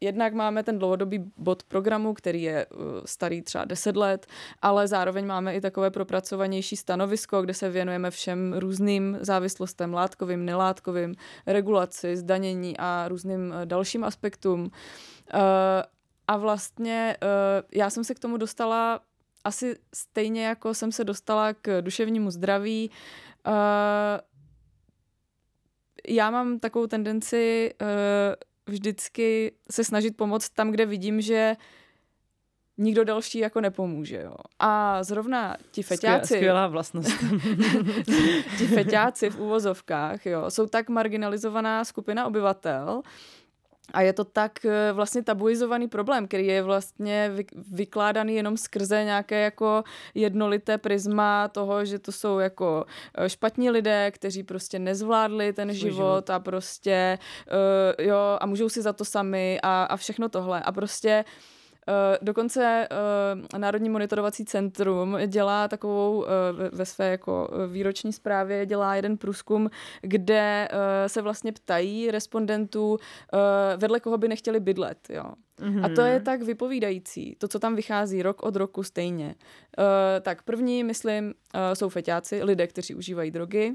[0.00, 4.26] jednak máme ten dlouhodobý bod programu, který je uh, starý třeba 10 let,
[4.62, 11.14] ale zároveň máme i takové propracovanější stanovisko, kde se věnujeme všem různým závislostem, látkovým, nelátkovým,
[11.46, 14.60] regulaci, zdanění a různým uh, dalším aspektům.
[14.62, 14.70] Uh,
[16.28, 17.16] a vlastně
[17.74, 19.00] já jsem se k tomu dostala
[19.44, 22.90] asi stejně jako jsem se dostala k duševnímu zdraví.
[26.08, 27.74] Já mám takovou tendenci
[28.68, 31.56] vždycky se snažit pomoct tam, kde vidím, že
[32.78, 34.22] nikdo další jako nepomůže.
[34.24, 34.34] Jo.
[34.58, 36.34] A zrovna ti feťáci...
[36.34, 37.10] Skvělá vlastnost.
[38.58, 43.02] ti feťáci v úvozovkách jo, jsou tak marginalizovaná skupina obyvatel,
[43.92, 47.32] a je to tak eh, vlastně tabuizovaný problém, který je vlastně
[47.72, 54.10] vykládaný jenom skrze nějaké jako jednolité prisma toho, že to jsou jako eh, špatní lidé,
[54.10, 57.18] kteří prostě nezvládli ten život, život a prostě
[57.98, 60.62] uh, jo a můžou si za to sami a, a všechno tohle.
[60.62, 61.57] A prostě Uh,
[62.22, 66.26] dokonce uh, Národní monitorovací centrum dělá takovou uh,
[66.72, 69.70] ve své jako výroční zprávě dělá jeden průzkum,
[70.00, 70.68] kde
[71.06, 72.98] se vlastně ptají respondentů,
[73.76, 74.98] vedle koho by nechtěli bydlet.
[75.10, 75.24] Jo.
[75.60, 75.84] Mm-hmm.
[75.84, 76.24] A to je mhm.
[76.24, 79.34] tak vypovídající, to, co tam vychází rok od roku stejně.
[79.78, 79.84] Uh,
[80.20, 83.72] tak první, myslím, uh, jsou feťáci, lidé, kteří užívají drogy.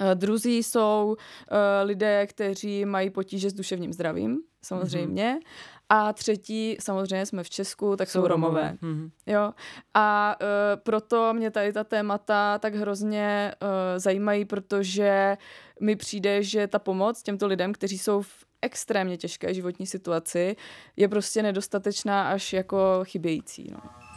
[0.00, 5.38] Uh, druzí jsou uh, lidé, kteří mají potíže s duševním zdravím, samozřejmě.
[5.40, 5.77] Mm-hmm.
[5.88, 8.60] A třetí, samozřejmě jsme v Česku, tak jsou, jsou Romové.
[8.60, 8.78] Romové.
[8.82, 9.10] Mm-hmm.
[9.26, 9.52] Jo.
[9.94, 10.46] A uh,
[10.82, 15.36] proto mě tady ta témata tak hrozně uh, zajímají, protože
[15.80, 20.56] mi přijde, že ta pomoc těmto lidem, kteří jsou v extrémně těžké životní situaci,
[20.96, 23.70] je prostě nedostatečná až jako chybějící.
[23.72, 24.07] No.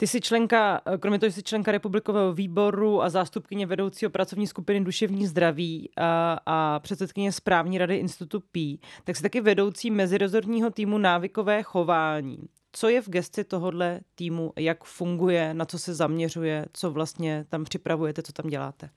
[0.00, 5.26] Ty jsi členka, kromě toho, jsi členka republikového výboru a zástupkyně vedoucího pracovní skupiny duševní
[5.26, 11.62] zdraví a, a předsedkyně správní rady Institutu P, tak jsi taky vedoucí mezirezortního týmu návykové
[11.62, 12.38] chování.
[12.72, 17.64] Co je v gesti tohohle týmu, jak funguje, na co se zaměřuje, co vlastně tam
[17.64, 18.90] připravujete, co tam děláte?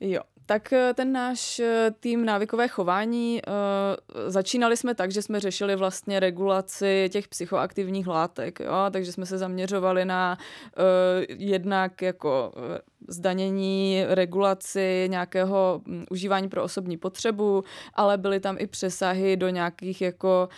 [0.00, 5.40] Jo, tak eh, ten náš eh, tým návykové chování, uh, začínali jsme tak, že jsme
[5.40, 8.86] řešili vlastně regulaci těch psychoaktivních látek, jo?
[8.90, 10.38] takže jsme se zaměřovali na
[11.28, 12.52] jednak jako
[13.08, 20.00] zdanění, regulaci nějakého um, užívání pro osobní potřebu, ale byly tam i přesahy do nějakých
[20.00, 20.48] jako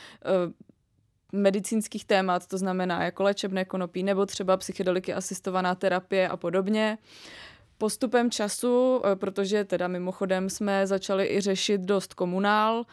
[1.32, 6.98] medicínských témat, to znamená jako léčebné konopí nebo třeba psychedeliky asistovaná terapie a podobně.
[7.78, 12.84] Postupem času, eh, protože teda mimochodem jsme začali i řešit dost komunál,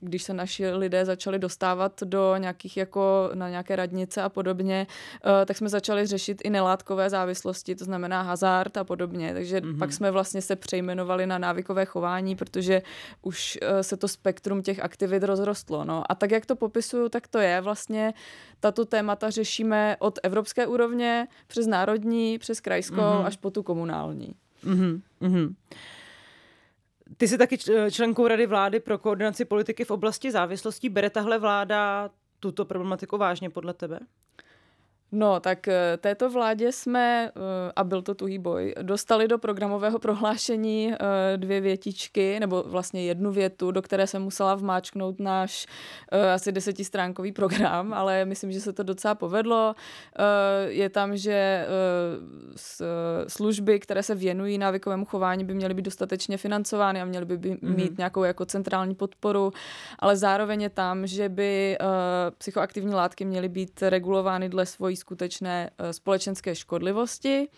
[0.00, 4.86] když se naši lidé začali dostávat do nějakých jako na nějaké radnice a podobně,
[5.24, 9.34] uh, tak jsme začali řešit i nelátkové závislosti, to znamená hazard a podobně.
[9.34, 9.78] Takže mm-hmm.
[9.78, 12.82] pak jsme vlastně se přejmenovali na návykové chování, protože
[13.22, 15.84] už uh, se to spektrum těch aktivit rozrostlo.
[15.84, 16.02] No.
[16.08, 18.14] A tak, jak to popisuju, tak to je vlastně
[18.60, 23.26] tato témata řešíme od evropské úrovně přes národní, přes krajskou mm-hmm.
[23.26, 24.34] až po tu komunální.
[24.64, 25.00] Mm-hmm.
[27.16, 27.58] Ty jsi taky
[27.90, 30.88] členkou Rady vlády pro koordinaci politiky v oblasti závislostí.
[30.88, 34.00] Bere tahle vláda tuto problematiku vážně podle tebe?
[35.14, 39.98] No, tak eh, této vládě jsme, eh, a byl to tuhý boj, dostali do programového
[39.98, 45.66] prohlášení eh, dvě větičky, nebo vlastně jednu větu, do které jsem musela vmáčknout náš
[46.34, 49.74] asi desetistránkový program, ale myslím, že se to docela povedlo.
[50.66, 51.66] Je tam, že
[53.28, 57.62] služby, které se věnují návykovému chování, by měly být dostatečně financovány a měly by mít
[57.62, 57.98] mm-hmm.
[57.98, 59.52] nějakou jako centrální podporu,
[59.98, 61.78] ale zároveň je tam, že by
[62.38, 67.48] psychoaktivní látky měly být regulovány dle svojí skutečné eh, společenské škodlivosti.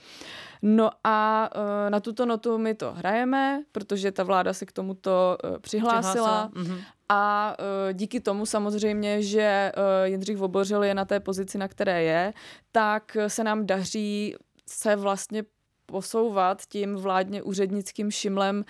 [0.62, 5.37] No a eh, na tuto notu my to hrajeme, protože ta vláda se k tomuto
[5.44, 6.00] eh, přihlásila.
[6.00, 6.48] přihlásila.
[6.48, 6.80] Mm-hmm.
[7.09, 7.57] A
[7.92, 9.72] díky tomu samozřejmě, že
[10.04, 12.33] Jindřich Vobořil je na té pozici, na které je,
[12.72, 14.35] tak se nám daří
[14.66, 15.44] se vlastně
[15.87, 18.64] posouvat tím vládně úřednickým šimlem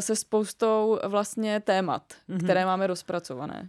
[0.00, 2.44] se spoustou vlastně témat, mm-hmm.
[2.44, 3.68] které máme rozpracované.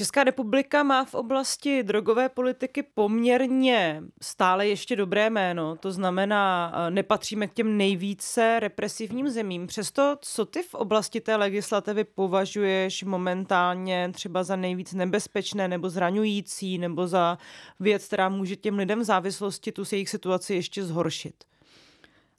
[0.00, 6.90] Česká republika má v oblasti drogové politiky poměrně stále ještě dobré jméno, to znamená, eh,
[6.90, 9.66] nepatříme k těm nejvíce represivním zemím.
[9.66, 16.78] Přesto, co ty v oblasti té legislativy považuješ momentálně třeba za nejvíc nebezpečné nebo zraňující,
[16.78, 17.38] nebo za
[17.80, 21.44] věc, která může těm lidem v závislosti tu jejich situaci ještě zhoršit?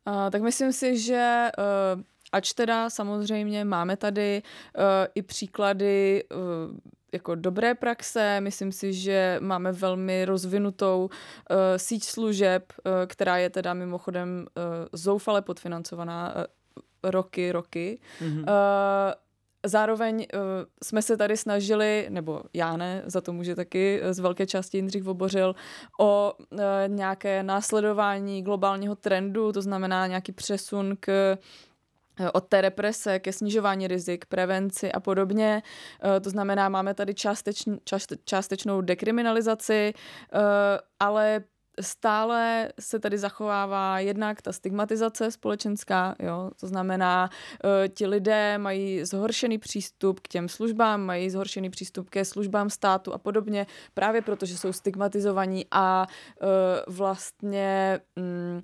[0.08, 1.50] Uh, tak myslím si, že
[1.96, 4.42] uh Ač teda samozřejmě máme tady
[4.78, 4.84] uh,
[5.16, 6.78] i příklady uh,
[7.14, 8.42] jako dobré praxe.
[8.42, 14.64] Myslím si, že máme velmi rozvinutou uh, síť služeb, uh, která je teda mimochodem uh,
[14.94, 16.44] zoufale podfinancovaná uh,
[17.04, 18.00] roky, roky.
[18.22, 18.40] Mm-hmm.
[18.40, 19.14] Uh,
[19.66, 20.40] Zároveň uh,
[20.84, 25.04] jsme se tady snažili, nebo já ne, za to může taky z velké části Jindřich
[25.04, 25.56] Vobořil,
[26.00, 31.38] o uh, nějaké následování globálního trendu, to znamená nějaký přesun k
[32.34, 35.64] od té represe ke snižování rizik, prevenci a podobně.
[36.22, 37.74] To znamená, máme tady částečn,
[38.26, 39.94] částečnou dekriminalizaci,
[41.00, 41.44] ale
[41.82, 47.30] stále se tady zachovává jednak ta stigmatizace společenská, jo, to znamená,
[47.94, 53.18] ti lidé mají zhoršený přístup k těm službám, mají zhoršený přístup ke službám státu a
[53.18, 56.08] podobně, právě protože jsou stigmatizovaní a
[56.88, 58.62] vlastně um,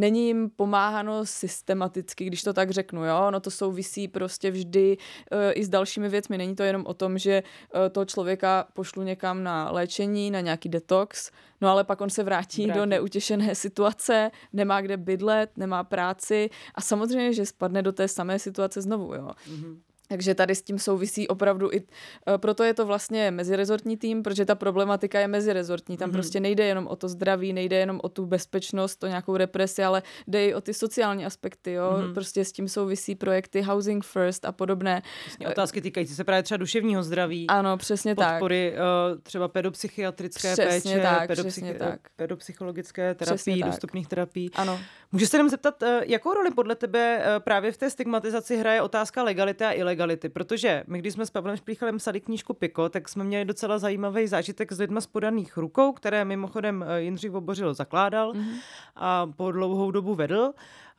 [0.00, 5.38] není jim pomáháno systematicky, když to tak řeknu, jo, no to souvisí prostě vždy uh,
[5.54, 9.42] i s dalšími věcmi, není to jenom o tom, že uh, toho člověka pošlu někam
[9.42, 12.78] na léčení, na nějaký detox, no ale pak on se vrátí, vrátí.
[12.78, 18.38] do neutěšené situace, nemá kde bydlet, nemá práci a samozřejmě, že spadne do té samé
[18.38, 19.30] situace znovu, jo.
[19.50, 19.78] Mm-hmm.
[20.10, 21.82] Takže tady s tím souvisí opravdu i,
[22.26, 25.96] eh, proto je to vlastně mezirezortní tým, protože ta problematika je mezirezortní.
[25.96, 26.12] Tam mm-hmm.
[26.12, 30.02] prostě nejde jenom o to zdraví, nejde jenom o tu bezpečnost, o nějakou represi, ale
[30.26, 31.72] jde i o ty sociální aspekty.
[31.72, 31.92] Jo?
[31.92, 32.14] Mm-hmm.
[32.14, 35.02] Prostě s tím souvisí projekty Housing First a podobné.
[35.24, 37.46] Vlastně otázky týkající se právě třeba duševního zdraví.
[37.46, 38.40] Ano, přesně podpory, tak.
[38.40, 38.74] Podpory
[39.12, 42.00] uh, třeba pedopsychiatrické přesně péče, tak, pedopsychi- tak.
[42.16, 44.50] pedopsychologické terapii, dostupných terapií.
[44.54, 44.80] Ano.
[45.12, 49.64] Můžu se jenom zeptat, jakou roli podle tebe právě v té stigmatizaci hraje otázka legality
[49.64, 49.99] a ilegality?
[50.28, 54.26] Protože my, když jsme s Pavlem Šplíchalem psali knížku Piko, tak jsme měli docela zajímavý
[54.26, 58.58] zážitek s lidma z podaných rukou, které mimochodem eh, Jindřich Vobořil zakládal mm-hmm.
[58.96, 60.52] a po dlouhou dobu vedl.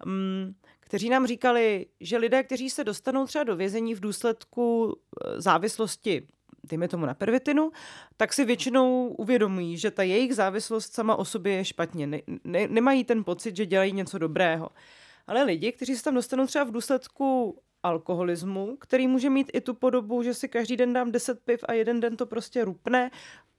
[0.05, 5.41] Um, kteří nám říkali, že lidé, kteří se dostanou třeba do vězení v důsledku eh,
[5.41, 6.27] závislosti
[6.63, 7.71] dejme tomu na pervitinu,
[8.17, 12.07] tak si většinou uvědomují, že ta jejich závislost sama o sobě je špatně.
[12.07, 14.69] Ne, ne, nemají ten pocit, že dělají něco dobrého.
[15.27, 19.73] Ale lidi, kteří se tam dostanou třeba v důsledku alkoholismu, který může mít i tu
[19.73, 23.11] podobu, že si každý den dám 10 piv a jeden den to prostě rupne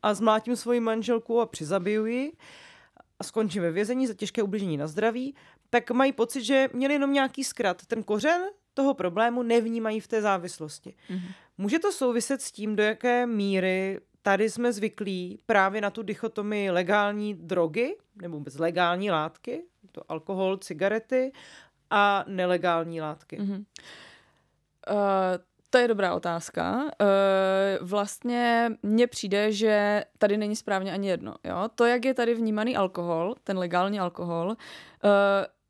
[0.03, 2.33] a zmlátím svoji manželku a přizabiju ji
[3.19, 5.35] a skončím ve vězení za těžké ublížení na zdraví,
[5.71, 7.87] tak mají pocit, že měli jenom nějaký zkrat.
[7.87, 8.43] Ten kořen
[8.75, 10.95] toho problému nevnímají v té závislosti.
[11.11, 11.33] Mm-hmm.
[11.59, 16.71] Může to souviset s tím, do jaké míry tady jsme zvyklí právě na tu dichotomii
[16.71, 21.33] legální drogy nebo vůbec legální látky, to alkohol, cigarety
[21.91, 23.39] a nelegální látky.
[23.39, 23.65] Mm-hmm.
[24.91, 24.97] Uh,
[25.71, 26.83] to je dobrá otázka.
[26.83, 31.35] Uh, vlastně mně přijde, že tady není správně ani jedno.
[31.45, 31.69] Jo?
[31.75, 34.57] To, jak je tady vnímaný alkohol, ten legální alkohol, uh,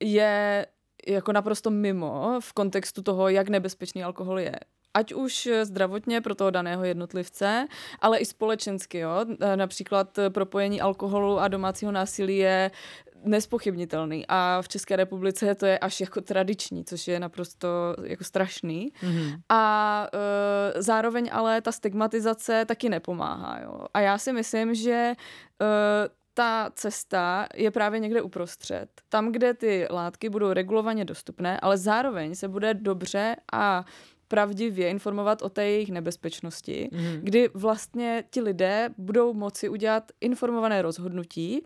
[0.01, 0.67] je
[1.07, 4.55] jako naprosto mimo v kontextu toho, jak nebezpečný alkohol je
[4.95, 7.67] ať už zdravotně pro toho daného jednotlivce,
[8.01, 8.99] ale i společensky.
[8.99, 9.25] Jo?
[9.57, 12.71] Například propojení alkoholu a domácího násilí je
[13.25, 17.69] nespochybnitelný a v České republice to je až jako tradiční, což je naprosto
[18.03, 18.93] jako strašný.
[19.03, 19.41] Mm-hmm.
[19.49, 23.61] A e, zároveň ale ta stigmatizace taky nepomáhá.
[23.61, 23.87] Jo?
[23.95, 25.15] A já si myslím, že e,
[26.35, 28.89] ta cesta je právě někde uprostřed.
[29.09, 33.85] Tam, kde ty látky budou regulovaně dostupné, ale zároveň se bude dobře a
[34.29, 37.19] pravdivě informovat o té jejich nebezpečnosti, mm.
[37.23, 41.65] kdy vlastně ti lidé budou moci udělat informované rozhodnutí,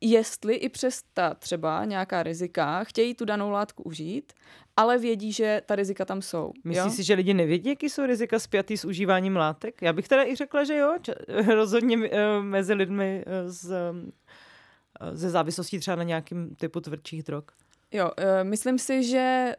[0.00, 4.32] jestli i přes ta třeba nějaká rizika chtějí tu danou látku užít,
[4.76, 6.52] ale vědí, že ta rizika tam jsou.
[6.64, 9.82] Myslíš si, že lidi nevědí, jaký jsou rizika spjatý s užíváním látek?
[9.82, 10.96] Já bych teda i řekla, že jo,
[11.46, 12.08] rozhodně uh,
[12.40, 17.44] mezi lidmi z, uh, ze závislostí třeba na nějakým typu tvrdších drog.
[17.92, 18.10] Jo,
[18.42, 19.54] myslím si, že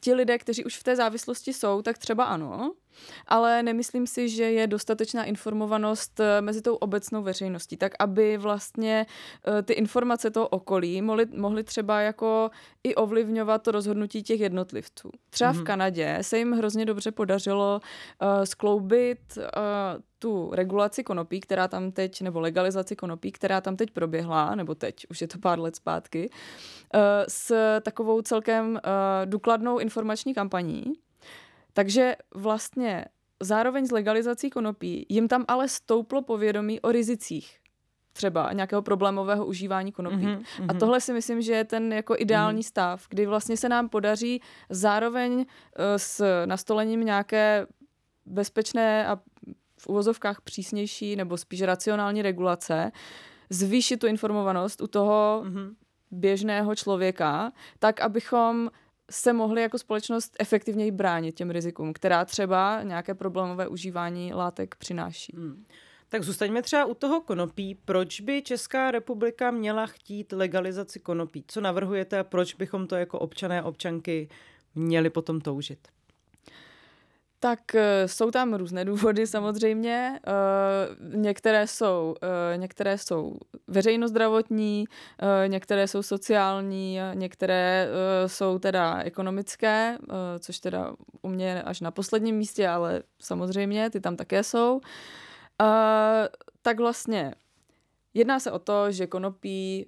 [0.00, 2.72] ti lidé, kteří už v té závislosti jsou, tak třeba ano,
[3.26, 9.06] ale nemyslím si, že je dostatečná informovanost eh, mezi tou obecnou veřejností, tak aby vlastně
[9.58, 12.50] eh, ty informace toho okolí mohly, mohly třeba jako
[12.84, 15.10] i ovlivňovat to rozhodnutí těch jednotlivců.
[15.30, 15.54] Třeba mm-hmm.
[15.54, 15.66] v mhm.
[15.66, 17.80] Kanadě se jim hrozně dobře podařilo
[18.22, 19.42] uh, skloubit uh,
[20.18, 25.06] tu regulaci konopí, která tam teď, nebo legalizaci konopí, která tam teď proběhla, nebo teď,
[25.10, 28.80] už je to pár let zpátky, uh, s takovou celkem uh,
[29.24, 30.84] důkladnou informační kampaní,
[31.72, 33.04] takže vlastně
[33.40, 37.60] zároveň s legalizací konopí jim tam ale stouplo povědomí o rizicích
[38.12, 40.16] třeba nějakého problémového užívání konopí.
[40.16, 42.68] Mm-hmm, A tohle si myslím, že je ten jako ideální mm-hmm.
[42.68, 45.44] stav, kdy vlastně se nám podaří zároveň uh,
[45.96, 47.66] s nastolením nějaké
[48.26, 49.16] bezpečné a
[49.78, 52.92] v uvozovkách přísnější nebo spíš racionální regulace
[53.50, 55.74] zvýšit tu informovanost u toho mm-hmm.
[56.10, 58.70] běžného člověka, tak abychom
[59.10, 65.32] se mohli jako společnost efektivněji bránit těm rizikům, která třeba nějaké problémové užívání látek přináší.
[65.36, 65.64] Hmm.
[66.08, 67.74] Tak zůstaňme třeba u toho konopí.
[67.74, 71.44] Proč by Česká republika měla chtít legalizaci konopí?
[71.46, 74.28] Co navrhujete a proč bychom to jako občané občanky
[74.74, 75.88] měli potom toužit?
[77.42, 80.20] Tak eh, jsou tam různé důvody samozřejmě.
[80.26, 83.36] Eh, některé jsou, eh, některé jsou
[83.66, 84.84] veřejnozdravotní,
[85.46, 87.88] některé jsou sociální, některé
[88.26, 89.98] jsou teda ekonomické,
[90.38, 94.80] což teda u mě až na posledním místě, ale samozřejmě ty tam také jsou.
[96.62, 97.34] Tak vlastně
[98.14, 99.86] jedná se o to, že konopí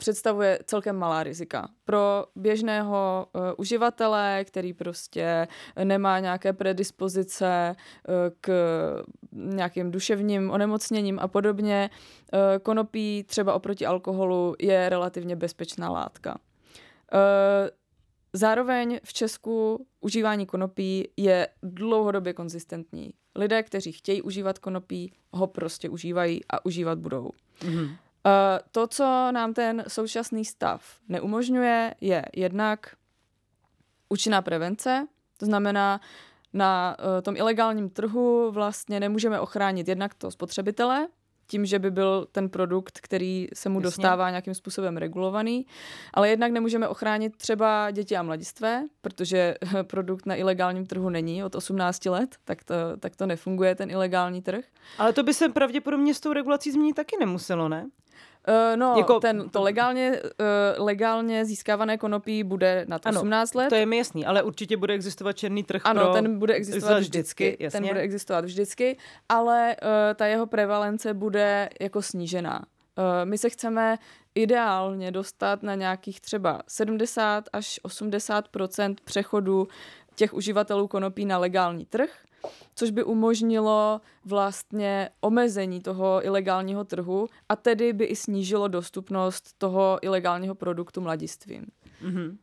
[0.00, 1.68] představuje celkem malá rizika.
[1.84, 5.48] Pro běžného uh, uživatele, který prostě
[5.84, 8.50] nemá nějaké predispozice uh, k
[9.32, 11.90] nějakým duševním onemocněním a podobně,
[12.32, 16.36] uh, konopí třeba oproti alkoholu je relativně bezpečná látka.
[17.12, 17.20] Uh,
[18.32, 23.10] Zároveň v Česku užívání konopí je dlouhodobě konzistentní.
[23.36, 27.30] Lidé, kteří chtějí užívat konopí, ho prostě užívají a užívat budou.
[27.60, 27.96] Mm-hmm.
[28.26, 32.96] Eh, to, co nám ten současný stav neumožňuje, je jednak
[34.08, 35.06] účinná prevence,
[35.36, 36.00] to znamená,
[36.52, 41.08] na uh, tom ilegálním trhu vlastně nemůžeme ochránit jednak to spotřebitele,
[41.50, 43.84] tím, že by byl ten produkt, který se mu Jasně.
[43.84, 45.66] dostává nějakým způsobem regulovaný,
[46.14, 51.54] ale jednak nemůžeme ochránit třeba děti a mladistvé, protože produkt na ilegálním trhu není od
[51.54, 54.64] 18 let, tak to, tak to nefunguje ten ilegální trh.
[54.98, 57.86] Ale to by se pravděpodobně s tou regulací změnit taky nemuselo, ne?
[58.48, 63.68] Uh, no, jako, ten, to legálně, uh, legálně získávané konopí bude na 18 let.
[63.68, 66.12] to je mi jasný, ale určitě bude existovat černý trh Ano, pro...
[66.12, 67.44] ten bude existovat vždycky.
[67.44, 67.80] vždycky jasně.
[67.80, 68.96] Ten bude existovat vždycky,
[69.28, 72.58] ale uh, ta jeho prevalence bude jako snížená.
[72.98, 73.98] Uh, my se chceme
[74.34, 79.68] ideálně dostat na nějakých třeba 70 až 80% přechodu
[80.14, 82.10] těch uživatelů konopí na legální trh
[82.74, 89.98] což by umožnilo vlastně omezení toho ilegálního trhu a tedy by i snížilo dostupnost toho
[90.02, 91.66] ilegálního produktu mladistvím.
[92.04, 92.36] Mm-hmm.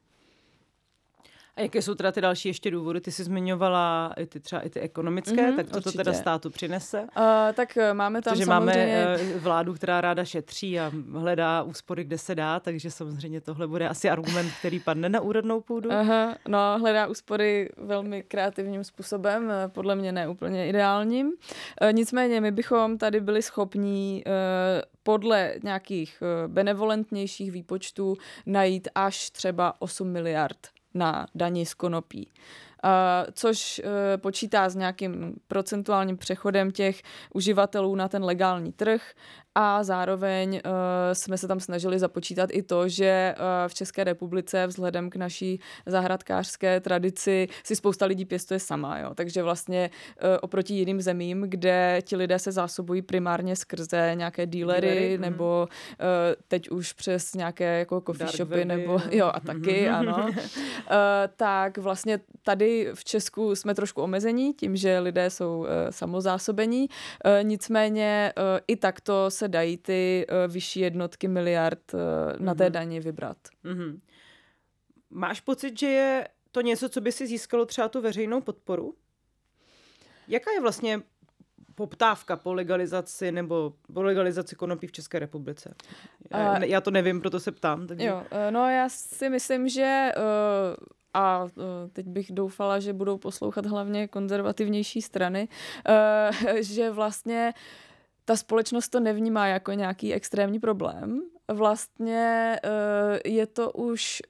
[1.57, 3.01] A jaké jsou teda ty další ještě důvody?
[3.01, 6.49] Ty jsi zmiňovala i ty třeba i ty ekonomické, mm, tak co to teda státu
[6.49, 7.01] přinese?
[7.01, 7.07] Uh,
[7.53, 9.05] tak eh, máme tam Protože samozřejmě...
[9.05, 13.89] máme vládu, která ráda šetří a hledá úspory, kde se dá, takže samozřejmě tohle bude
[13.89, 15.89] asi argument, který padne na úrodnou půdu.
[15.89, 16.09] Uh,
[16.47, 21.27] no, hledá úspory velmi kreativním způsobem, eh, podle mě ne úplně ideálním.
[21.27, 21.33] Uh,
[21.91, 24.23] nicméně my bychom tady byli schopní
[25.03, 30.57] podle nějakých benevolentnějších výpočtů najít až třeba 8 miliard
[30.97, 32.31] na dani z konopí.
[32.83, 33.91] Uh, což uh,
[34.21, 37.01] počítá s nějakým procentuálním přechodem těch
[37.33, 39.01] uživatelů na ten legální trh
[39.59, 40.71] a zároveň uh,
[41.13, 45.59] jsme se tam snažili započítat i to, že uh, v České republice vzhledem k naší
[45.85, 49.11] zahradkářské tradici si spousta lidí pěstuje sama, jo.
[49.15, 54.87] takže vlastně uh, oproti jiným zemím, kde ti lidé se zásobují primárně skrze nějaké dealery,
[54.87, 55.21] dealery mhm.
[55.21, 56.05] nebo uh,
[56.47, 58.65] teď už přes nějaké jako coffee Dark shopy, weby.
[58.65, 60.33] nebo jo a taky, ano, uh,
[61.35, 67.31] tak vlastně tady v Česku jsme trošku omezení tím, že lidé jsou uh, samozásobení, uh,
[67.43, 72.41] nicméně uh, i takto se dají ty uh, vyšší jednotky miliard uh, mm-hmm.
[72.41, 72.73] na té mhm.
[72.73, 73.37] dani vybrat.
[73.65, 73.99] Mm-hmm.
[75.09, 78.95] Máš pocit, že je to něco, co by si získalo třeba tu veřejnou podporu?
[80.27, 81.01] Jaká je vlastně
[81.75, 85.75] poptávka po legalizaci nebo po legalizaci konopí v České republice?
[86.31, 87.87] Já, uh, já to nevím, proto se ptám.
[87.87, 88.05] Takže...
[88.05, 91.47] Jo, no já si myslím, že uh, a
[91.93, 95.47] teď bych doufala, že budou poslouchat hlavně konzervativnější strany,
[96.59, 97.53] že vlastně
[98.27, 101.21] ta společnost to nevnímá jako nějaký extrémní problém.
[101.51, 104.21] Vlastně uh, je to už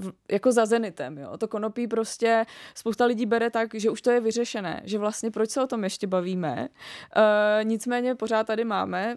[0.00, 1.38] uh, jako za zenitem, jo.
[1.38, 5.50] To konopí prostě spousta lidí bere tak, že už to je vyřešené, že vlastně proč
[5.50, 6.68] se o tom ještě bavíme.
[7.16, 9.16] Uh, nicméně pořád tady máme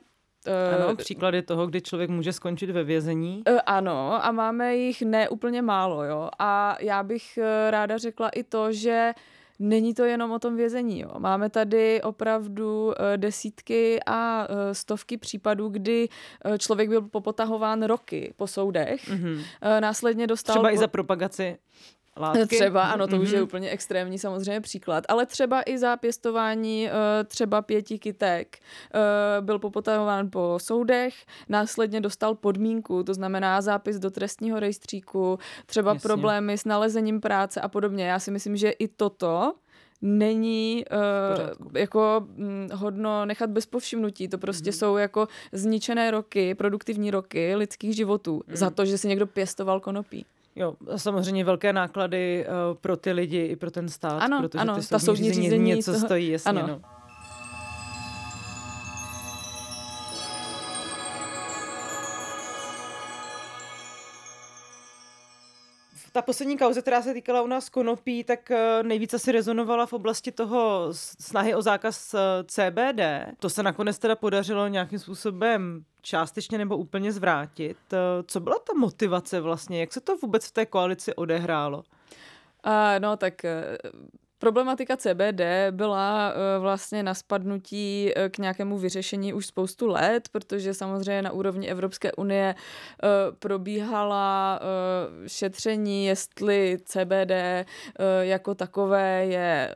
[0.76, 3.44] ano, příklady toho, kdy člověk může skončit ve vězení.
[3.66, 6.30] Ano, a máme jich neúplně málo, jo.
[6.40, 7.40] A já bych
[7.70, 9.22] ráda řekla i to, že uh,
[9.60, 11.00] není to jenom o tom vězení.
[11.00, 11.10] Jo.
[11.18, 16.10] Máme tady opravdu eh, desítky a eh, stovky případů, kdy
[16.46, 19.10] eh, člověk byl popotahován roky po soudech.
[19.10, 19.42] Mm-hmm.
[19.80, 20.54] Následně dostal...
[20.54, 20.76] Třeba po...
[20.76, 21.58] i za propagaci
[22.20, 22.56] látky.
[22.56, 23.22] Třeba, ano, to mm-hmm.
[23.22, 23.44] už je mhm.
[23.44, 26.92] úplně extrémní samozřejmě příklad, ale třeba i za pěstování uh,
[27.28, 31.14] třeba pěti kytek uh, byl popotahován po soudech,
[31.50, 36.08] následně dostal podmínku, to znamená zápis do trestního rejstříku, třeba Jasně.
[36.08, 38.08] problémy s nalezením práce a podobně.
[38.08, 39.54] Já si myslím, že i toto
[40.02, 44.28] není uh, jako hm, hodno nechat bez povšimnutí.
[44.28, 44.74] To prostě mm.
[44.74, 48.56] jsou jako zničené roky, produktivní roky lidských životů mm.
[48.56, 50.26] za to, že si někdo pěstoval konopí.
[50.58, 54.60] Jo, a samozřejmě velké náklady uh, pro ty lidi i pro ten stát, ano, protože
[54.60, 56.68] ano, ty ta soudní řízení, řízení něco toho, stojí, jasně, ano.
[56.68, 56.97] no.
[66.18, 69.94] Ta poslední kauze, která se týkala u nás konopí, tak eh, nejvíce asi rezonovala v
[69.94, 70.88] oblasti toho
[71.20, 73.02] snahy o zákaz eh, CBD.
[73.40, 77.78] To se nakonec teda podařilo nějakým způsobem částečně nebo úplně zvrátit.
[77.94, 77.98] Eh,
[78.28, 79.80] co byla ta motivace vlastně?
[79.80, 81.78] Jak se to vůbec v té koalici odehrálo?
[81.78, 83.46] Uh, no tak
[84.40, 90.74] Problematika CBD byla uh, vlastně na spadnutí uh, k nějakému vyřešení už spoustu let, protože
[90.74, 94.60] samozřejmě na úrovni Evropské unie uh, probíhala
[95.28, 97.32] šetření, jestli CBD
[98.22, 99.74] jako takové je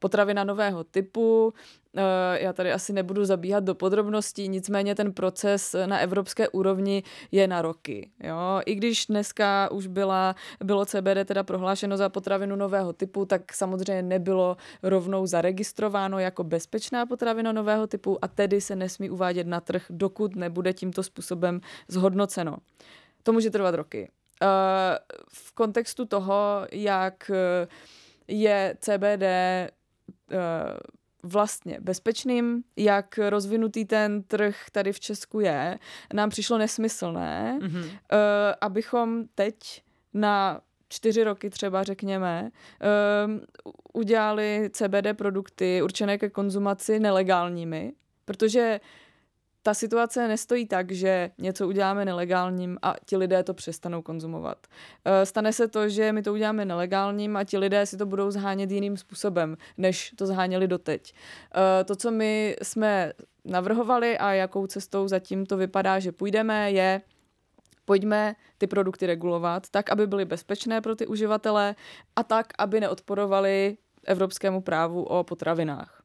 [0.00, 1.54] potravina nového typu.
[1.96, 7.48] Eh, já tady asi nebudu zabíhat do podrobností, nicméně ten proces na evropské úrovni je
[7.48, 8.10] na roky.
[8.22, 8.60] Jo?
[8.66, 10.34] I když dneska už byla,
[10.64, 17.06] bylo CBD teda prohlášeno za potravinu nového typu, tak samozřejmě nebylo rovnou zaregistrováno jako bezpečná
[17.06, 22.56] potravina nového typu a tedy se nesmí uvádět na trh, dokud nebude tímto způsobem zhodnoceno.
[23.22, 24.10] To může trvat roky.
[24.42, 24.46] Eh,
[25.32, 27.30] v kontextu toho, jak
[28.28, 29.79] je CBD Eh,
[31.22, 35.78] vlastně bezpečným, jak rozvinutý ten trh tady v Česku je,
[36.12, 37.84] nám přišlo nesmyslné, mm-hmm.
[37.84, 37.88] uh,
[38.60, 39.82] abychom teď
[40.14, 42.50] na čtyři roky třeba, řekněme,
[43.24, 47.92] uh, udělali CBD produkty určené ke konzumaci nelegálními,
[48.24, 48.80] protože
[49.62, 54.66] ta situace nestojí tak, že něco uděláme nelegálním a ti lidé to přestanou konzumovat.
[55.04, 58.30] Eh, stane se to, že my to uděláme nelegálním a ti lidé si to budou
[58.30, 61.14] zhánět jiným způsobem, než to zháněli doteď.
[61.54, 63.12] Eh, to, co my jsme
[63.44, 67.00] navrhovali a jakou cestou zatím to vypadá, že půjdeme, je
[67.84, 71.74] pojďme ty produkty regulovat tak, aby byly bezpečné pro ty uživatele
[72.16, 75.99] a tak, aby neodporovaly evropskému právu o potravinách.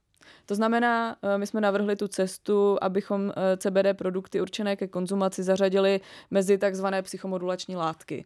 [0.46, 5.44] To znamená, eh, my jsme navrhli tu cestu, abychom eh, CBD produkty určené ke konzumaci
[5.44, 6.02] zařadili
[6.32, 8.26] mezi takzvané psychomodulační látky.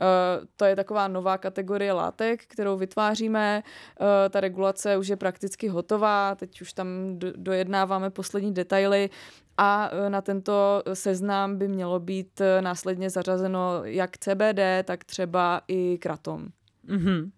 [0.00, 3.62] Uh, to je taková nová kategorie látek, kterou vytváříme.
[4.00, 9.10] Uh, ta regulace už je prakticky hotová, teď už tam do, dojednáváme poslední detaily
[9.56, 15.98] a uh, na tento seznam by mělo být následně zařazeno jak CBD, tak třeba i
[15.98, 16.48] kratom.
[16.88, 17.30] Mm-hmm.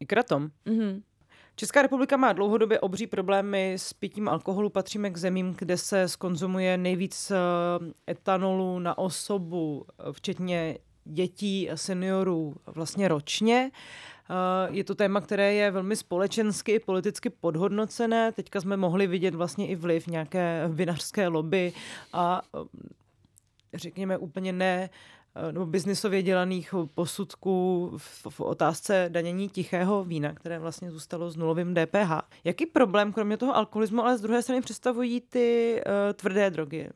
[0.00, 0.48] I kratom?
[0.66, 1.02] Mm-hmm.
[1.56, 4.70] Česká republika má dlouhodobě obří problémy s pitím alkoholu.
[4.70, 7.36] Patříme k zemím, kde se skonzumuje nejvíc eh,
[8.12, 13.70] etanolu na osobu, včetně dětí a seniorů vlastně ročně.
[14.30, 18.32] Eh, je to téma, které je velmi společensky i politicky podhodnocené.
[18.32, 21.72] Teďka jsme mohli vidět vlastně i vliv nějaké vinařské lobby
[22.12, 30.04] a eh, řekněme úplně ne Eh, nebo biznisově dělaných posudků v, v otázce danění tichého
[30.04, 32.10] vína, které vlastně zůstalo s nulovým DPH.
[32.44, 36.88] Jaký problém, kromě toho alkoholismu, ale z druhé strany představují ty uh, tvrdé drogy?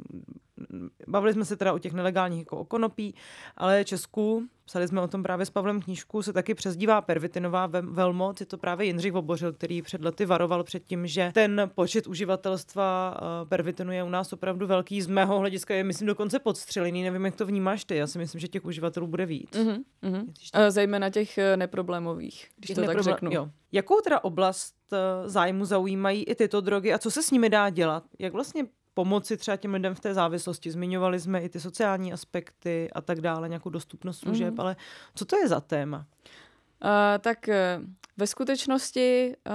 [1.08, 3.14] Bavili jsme se teda o těch nelegálních jako o konopí,
[3.56, 8.40] ale Česku, psali jsme o tom právě s Pavlem knížku, se taky přezdívá pervitinová velmoc.
[8.40, 13.16] Je to právě Jindřich Vobořil, který před lety varoval před tím, že ten počet uživatelstva
[13.16, 15.02] eh, pervitinu je u nás opravdu velký.
[15.02, 17.02] Z mého hlediska je, myslím, dokonce podstřelený.
[17.02, 17.96] Nevím, jak to vnímáš ty.
[17.96, 19.50] Já si myslím, že těch uživatelů bude víc.
[19.50, 20.70] Mm-hmm, mm-hmm.
[20.70, 23.04] Zejména těch eh, neproblémových, když těch to neproblém...
[23.04, 23.30] tak řeknu.
[23.32, 23.50] Jo.
[23.72, 27.70] Jakou teda oblast eh, zájmu zaujímají i tyto drogy a co se s nimi dá
[27.70, 28.04] dělat?
[28.18, 28.64] Jak vlastně
[28.98, 30.70] pomoci třeba těm lidem v té závislosti.
[30.70, 34.60] Zmiňovali jsme i ty sociální aspekty a tak dále, nějakou dostupnost služeb, mm.
[34.60, 34.76] ale
[35.14, 35.98] co to je za téma?
[35.98, 36.90] Uh,
[37.20, 37.84] tak uh,
[38.16, 39.52] ve skutečnosti uh,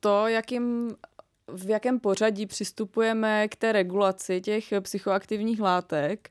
[0.00, 0.94] to, jakým
[1.48, 6.28] v jakém pořadí přistupujeme k té regulaci těch psychoaktivních látek,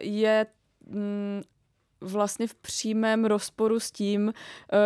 [0.00, 0.46] je
[0.86, 1.42] mm,
[2.00, 4.32] vlastně v přímém rozporu s tím,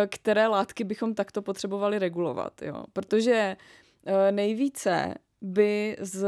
[0.07, 2.61] které látky bychom takto potřebovali regulovat.
[2.61, 2.83] Jo?
[2.93, 3.57] Protože
[4.31, 5.13] nejvíce
[5.45, 6.27] by z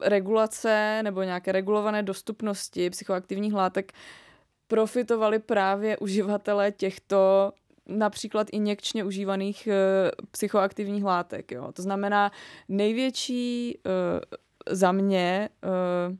[0.00, 3.92] regulace nebo nějaké regulované dostupnosti psychoaktivních látek
[4.68, 7.52] profitovali právě uživatelé těchto
[7.86, 11.52] například injekčně užívaných uh, psychoaktivních látek.
[11.52, 11.72] Jo.
[11.72, 12.32] To znamená,
[12.68, 16.16] největší uh, za mě uh,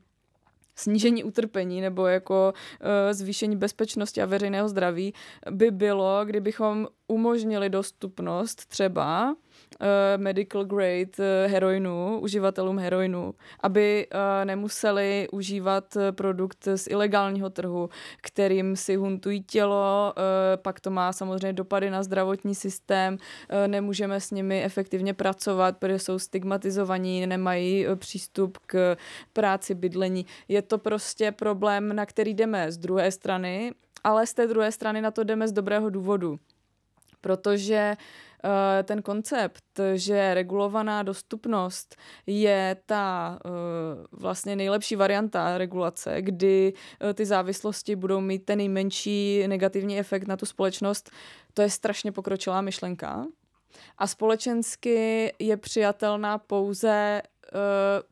[0.75, 2.53] snížení utrpení nebo jako
[3.11, 5.13] zvýšení bezpečnosti a veřejného zdraví
[5.51, 9.35] by bylo, kdybychom umožnili dostupnost třeba
[9.81, 9.87] uh,
[10.17, 17.89] medical grade uh, heroinu, uživatelům heroinu, aby uh, nemuseli užívat produkt z ilegálního trhu,
[18.21, 20.23] kterým si huntují tělo, uh,
[20.61, 25.99] pak to má samozřejmě dopady na zdravotní systém, uh, nemůžeme s nimi efektivně pracovat, protože
[25.99, 28.97] jsou stigmatizovaní, nemají uh, přístup k
[29.33, 30.25] práci, bydlení.
[30.47, 35.01] Je to prostě problém, na který jdeme z druhé strany ale z té druhé strany
[35.01, 36.39] na to jdeme z dobrého důvodu,
[37.21, 38.30] protože Eh,
[38.83, 39.63] ten koncept,
[39.93, 41.95] že regulovaná dostupnost
[42.27, 43.49] je ta eh,
[44.11, 50.37] vlastně nejlepší varianta regulace, kdy eh, ty závislosti budou mít ten nejmenší negativní efekt na
[50.37, 51.11] tu společnost,
[51.53, 53.25] to je strašně pokročilá myšlenka.
[53.97, 57.21] A společensky je přijatelná pouze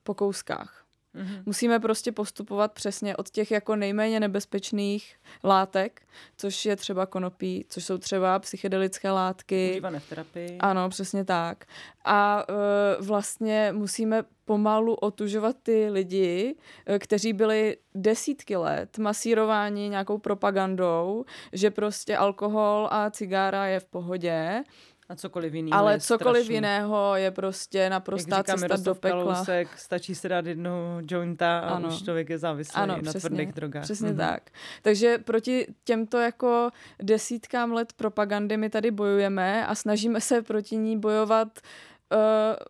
[0.03, 0.89] po kouskách.
[1.16, 1.43] Mm-hmm.
[1.45, 6.01] Musíme prostě postupovat přesně od těch jako nejméně nebezpečných látek,
[6.38, 9.70] což je třeba konopí, což jsou třeba psychedelické látky.
[9.72, 10.57] Užívané v terapii.
[10.60, 11.66] Ano, přesně tak.
[12.05, 16.55] A uh, vlastně musíme pomalu otužovat ty lidi,
[16.86, 23.86] e, kteří byli desítky let masírováni nějakou propagandou, že prostě alkohol a cigára je v
[23.86, 24.64] pohodě
[25.10, 26.55] a cokoliv jiného Ale cokoliv strašný.
[26.55, 29.24] jiného je prostě naprostá Jak cesta do pekla.
[29.24, 30.74] Kalousek, stačí se dát jednou
[31.12, 31.88] jointa a ano.
[31.88, 33.84] už člověk je závislý ano, na přesně, tvrdých drogách.
[33.84, 34.30] Přesně mm-hmm.
[34.30, 34.49] tak.
[34.82, 36.70] Takže proti těmto jako
[37.01, 41.60] desítkám let propagandy my tady bojujeme a snažíme se proti ní bojovat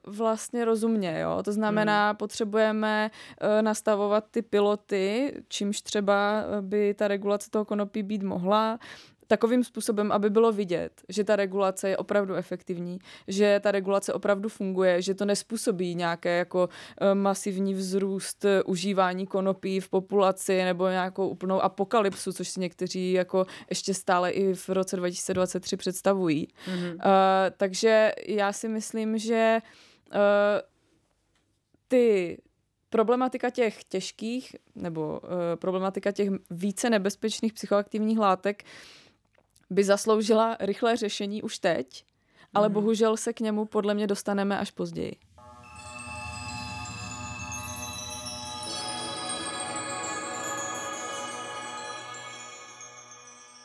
[0.06, 1.44] Uh, vlastně rozumně, jo.
[1.44, 2.18] To znamená, hmm.
[2.18, 3.12] potřebujeme
[3.42, 8.80] uh, nastavovat ty piloty, čímž třeba by ta regulace toho konopí být mohla
[9.30, 14.50] takovým způsobem, aby bylo vidět, že ta regulace je opravdu efektivní, že ta regulace opravdu
[14.50, 16.70] funguje, že to nespůsobí nějaké jako
[17.02, 23.12] eh, masivní vzrůst eh, užívání konopí v populaci nebo nějakou úplnou apokalypsu, což si někteří
[23.12, 26.48] jako ještě stále i v roce 2023 představují.
[26.48, 26.94] Mm-hmm.
[26.94, 27.00] Uh,
[27.58, 29.60] takže já si myslím, že
[30.14, 30.20] uh,
[31.88, 32.38] ty
[32.90, 38.64] problematika těch těžkých nebo uh, problematika těch více nebezpečných psychoaktivních látek
[39.70, 42.06] by zasloužila rychlé řešení už teď,
[42.54, 42.74] ale mm.
[42.74, 45.16] bohužel se k němu podle mě dostaneme až později.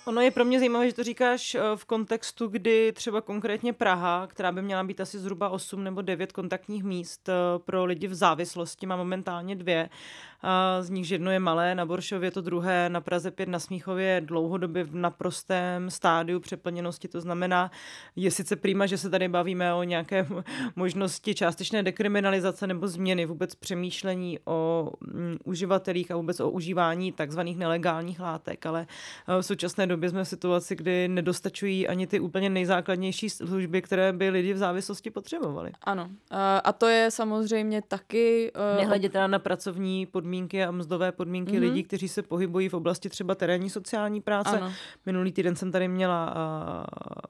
[0.07, 4.27] Ono je pro mě zajímavé, že to říkáš eh, v kontextu, kdy třeba konkrétně Praha,
[4.27, 8.15] která by měla být asi zhruba 8 nebo 9 kontaktních míst eh, pro lidi v
[8.15, 9.89] závislosti, má momentálně dvě
[10.81, 14.85] z nichž jedno je malé, na Boršově to druhé, na Praze 5 na Smíchově dlouhodobě
[14.85, 17.71] v naprostém stádiu přeplněnosti, to znamená,
[18.17, 20.27] je sice prýma, že se tady bavíme o nějaké
[20.77, 27.57] možnosti částečné dekriminalizace nebo změny vůbec přemýšlení o mm, uživatelích a vůbec o užívání takzvaných
[27.57, 28.87] nelegálních látek, ale
[29.29, 34.13] eh, v současné době jsme v situaci, kdy nedostačují ani ty úplně nejzákladnější služby, které
[34.13, 35.73] by lidi v závislosti potřebovali.
[35.83, 36.09] Ano.
[36.65, 38.53] A to je samozřejmě taky...
[38.55, 41.61] Eh, Nehledě teda na pracovní podmínky podmínky a mzdové podmínky mm-hmm.
[41.61, 44.61] lidí, kteří se pohybují v oblasti třeba terénní sociální práce.
[44.61, 44.73] Ano.
[45.07, 46.85] Minulý týden jsem tady měla uh,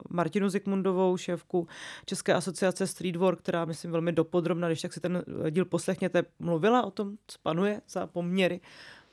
[0.09, 1.67] Martinu Zikmundovou, šéfku
[2.05, 6.91] České asociace Streetwork, která myslím velmi dopodrobna, když tak si ten díl poslechněte, mluvila o
[6.91, 8.61] tom, co panuje za poměry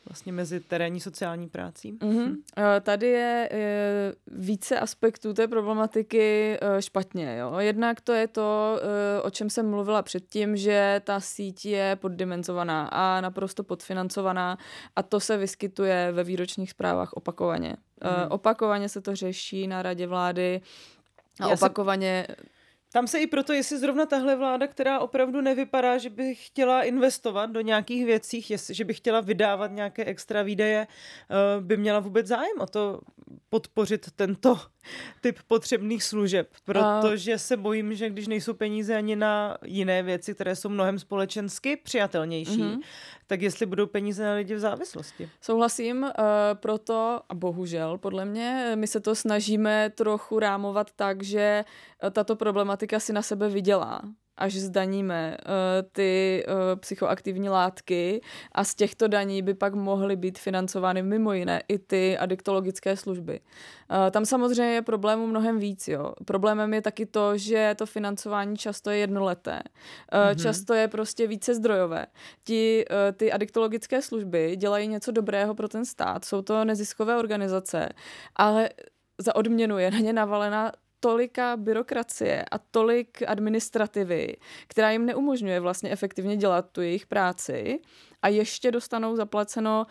[0.09, 1.93] vlastně mezi terénní sociální prácí.
[1.93, 2.37] Mm-hmm.
[2.81, 7.37] Tady je, je více aspektů té problematiky e, špatně.
[7.37, 7.59] Jo?
[7.59, 8.79] Jednak to je to,
[9.23, 14.59] o čem jsem mluvila předtím, že ta síť je poddimenzovaná a naprosto podfinancovaná
[14.97, 17.77] a to se vyskytuje ve výročních zprávách opakovaně.
[18.01, 18.27] Mm-hmm.
[18.31, 20.61] Opakovaně se to řeší na radě vlády
[21.41, 22.27] a Já opakovaně...
[22.29, 22.37] Se
[22.93, 27.47] tam se i proto, jestli zrovna tahle vláda, která opravdu nevypadá, že by chtěla investovat
[27.47, 32.61] do nějakých věcí, že by chtěla vydávat nějaké extra výdaje, eh, by měla vůbec zájem
[32.61, 33.01] o to
[33.49, 34.59] podpořit tento
[35.21, 40.57] typ potřebných služeb, protože se bojím, že když nejsou peníze ani na jiné věci, které
[40.57, 42.81] jsou mnohem společensky přijatelnější, mm-hmm.
[43.27, 45.31] tak jestli budou peníze na lidi v závislosti.
[45.41, 46.11] Souhlasím, uh,
[46.55, 51.65] proto, a bohužel, podle mě, my se to snažíme trochu rámovat tak, že eh,
[52.11, 54.03] tato problematika si na sebe vydělá
[54.37, 55.53] až zdaníme uh,
[55.93, 58.21] ty uh, psychoaktivní látky
[58.53, 63.41] a z těchto daní by pak mohly být financovány mimo jiné i ty adiktologické služby.
[63.41, 65.89] Uh, tam samozřejmě je problémů mnohem víc.
[65.89, 66.13] Jo.
[66.25, 69.63] Problémem je taky to, že to financování často je jednoleté.
[70.13, 70.43] Mm-hmm.
[70.43, 72.07] Často je prostě více zdrojové.
[72.45, 72.85] Ti,
[73.17, 77.89] ty adiktologické služby dělají něco dobrého pro ten stát, jsou to neziskové organizace,
[78.37, 78.71] ale
[79.19, 80.73] za odměnu je na ně navalena
[81.03, 84.37] tolika byrokracie a tolik administrativy,
[84.67, 87.81] která jim neumožňuje vlastně efektivně dělat tu jejich práci
[88.23, 89.87] a ještě dostanou zaplaceno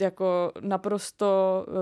[0.00, 1.74] jako naprosto uh,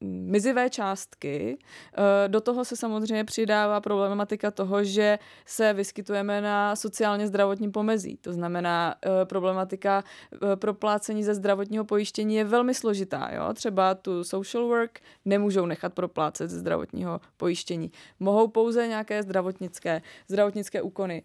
[0.00, 1.58] mizivé částky.
[1.94, 8.16] Eh, do toho se samozřejmě přidává problematika toho, že se vyskytujeme na sociálně zdravotním pomezí.
[8.16, 13.30] To znamená, eh, problematika eh, proplácení ze zdravotního pojištění je velmi složitá.
[13.32, 13.54] Jo?
[13.54, 17.90] Třeba tu social work nemůžou nechat proplácet ze zdravotního pojištění.
[18.20, 21.22] Mohou pouze nějaké zdravotnické, zdravotnické úkony.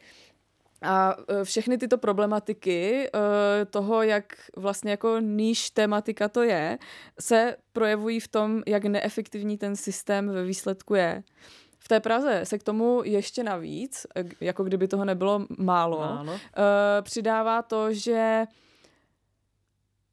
[0.82, 6.78] A e, všechny tyto problematiky e, toho, jak vlastně jako níž tematika to je,
[7.20, 11.24] se projevují v tom, jak neefektivní ten systém ve výsledku je.
[11.80, 16.40] V té Praze se k tomu ještě navíc, e, jako kdyby toho nebylo málo, málo.
[17.02, 18.46] přidává to, že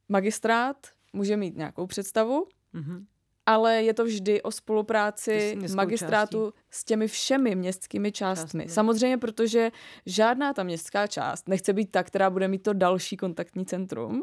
[0.08, 0.76] magistrát
[1.12, 3.04] může mít nějakou představu, mm-hmm
[3.49, 6.61] ale je to vždy o spolupráci magistrátu částí.
[6.70, 8.62] s těmi všemi městskými částmi.
[8.62, 8.74] Částmi.
[8.74, 9.70] Samozřejmě, protože
[10.07, 14.22] žádná ta městská část nechce být ta, která bude mít to další kontaktní centrum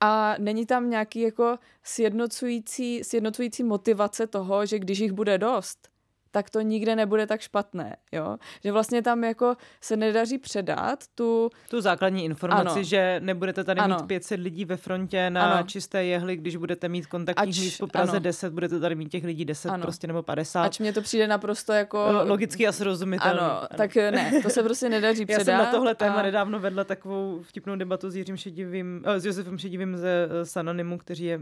[0.00, 5.88] a není tam nějaký jako sjednocující, sjednocující motivace toho, že když jich bude dost,
[6.30, 8.36] tak to nikde nebude tak špatné, jo?
[8.64, 11.50] Že vlastně tam jako se nedaří předat tu...
[11.70, 12.82] Tu základní informaci, ano.
[12.82, 13.96] že nebudete tady ano.
[13.96, 15.66] mít 500 lidí ve frontě na ano.
[15.66, 18.20] čisté jehly, když budete mít kontaktních Ač, míst po Praze ano.
[18.20, 19.82] 10, budete tady mít těch lidí 10 ano.
[19.82, 20.64] prostě nebo 50.
[20.64, 22.06] Ač mně to přijde naprosto jako...
[22.24, 23.40] Logicky a srozumitelné.
[23.40, 25.38] Ano, ano, tak ne, to se prostě nedaří předat.
[25.48, 26.22] Já jsem na tohle téma a...
[26.22, 30.98] nedávno vedla takovou vtipnou debatu s Jiřím Šedivým, eh, s Josefem Šedivým ze eh, Sanonymu,
[30.98, 31.40] který je...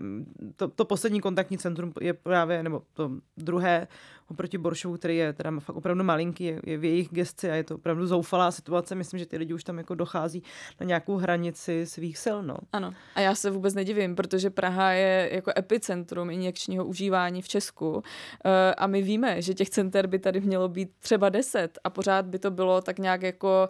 [0.57, 3.89] To, to poslední kontaktní centrum je právě, nebo to druhé
[4.31, 7.65] oproti Boršovu, který je teda fakt opravdu malinký, je, je v jejich gesci a je
[7.65, 8.95] to opravdu zoufalá situace.
[8.95, 10.43] Myslím, že ty lidi už tam jako dochází
[10.81, 12.39] na nějakou hranici svých sil.
[12.43, 12.57] No.
[12.73, 12.95] Ano.
[13.15, 18.03] A já se vůbec nedivím, protože Praha je jako epicentrum injekčního užívání v Česku
[18.45, 22.27] eh, a my víme, že těch center by tady mělo být třeba deset a pořád
[22.27, 23.69] by to bylo tak nějak jako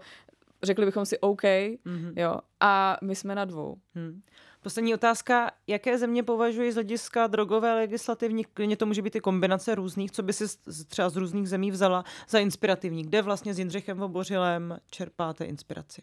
[0.63, 2.13] řekli bychom si OK, mm-hmm.
[2.17, 3.77] jo, a my jsme na dvou.
[3.95, 4.23] Hmm.
[4.67, 5.51] Poslední otázka.
[5.67, 10.23] Jaké země považuji z hlediska drogové legislativní, klidně to může být i kombinace různých, co
[10.23, 10.45] by si
[10.89, 13.03] třeba z různých zemí vzala za inspirativní?
[13.03, 16.03] Kde vlastně s Jindřichem Vobořilem čerpáte inspiraci?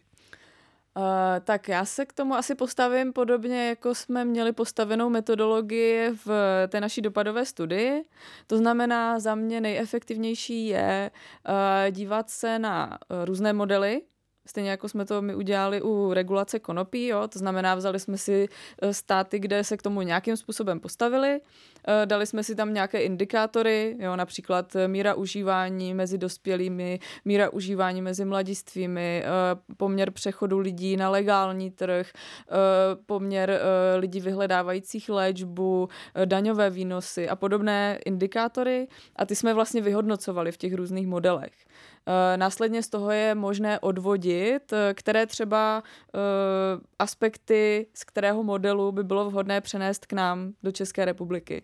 [0.96, 1.04] Uh,
[1.44, 6.28] tak já se k tomu asi postavím podobně, jako jsme měli postavenou metodologii v
[6.68, 8.04] té naší dopadové studii.
[8.46, 11.10] To znamená, za mě nejefektivnější je
[11.48, 11.54] uh,
[11.90, 14.02] dívat se na uh, různé modely,
[14.46, 17.28] Stejně jako jsme to my udělali u regulace konopí, jo?
[17.28, 18.48] to znamená, vzali jsme si
[18.82, 21.40] eh, státy, kde se k tomu nějakým způsobem postavili,
[21.88, 24.16] eh, dali jsme si tam nějaké indikátory, jo?
[24.16, 29.24] například eh, míra užívání mezi dospělými, míra užívání mezi mladistvými,
[29.76, 32.10] poměr přechodu lidí na legální trh,
[33.06, 33.60] poměr
[33.96, 35.88] lidí vyhledávajících léčbu,
[36.24, 41.52] daňové výnosy a podobné indikátory a ty jsme vlastně vyhodnocovali v těch různých modelech.
[42.06, 45.82] Eh, následně z toho je možné odvodit, eh, které třeba
[46.14, 46.18] eh,
[46.98, 51.62] aspekty z kterého modelu by bylo vhodné přenést k nám do České republiky.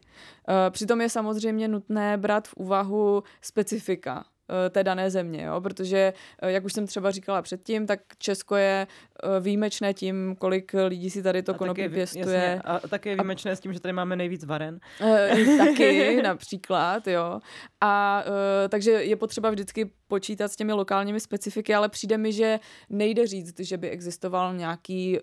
[0.70, 4.24] Přitom je samozřejmě nutné brát v úvahu specifika
[4.70, 5.60] té dané země, jo?
[5.60, 10.74] protože, eh, jak už jsem třeba říkala předtím, tak Česko je eh, výjimečné tím, kolik
[10.86, 12.24] lidí si tady to konopí pěstuje.
[12.24, 14.80] Jasně, a také je výjimečné a, s tím, že tady máme nejvíc varen.
[15.58, 17.40] taky například, jo.
[17.80, 18.24] A
[18.68, 23.60] takže je potřeba vždycky počítat s těmi lokálními specifiky, ale přijde mi, že nejde říct,
[23.60, 25.18] že by existoval nějaký,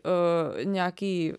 [0.64, 1.34] nějaký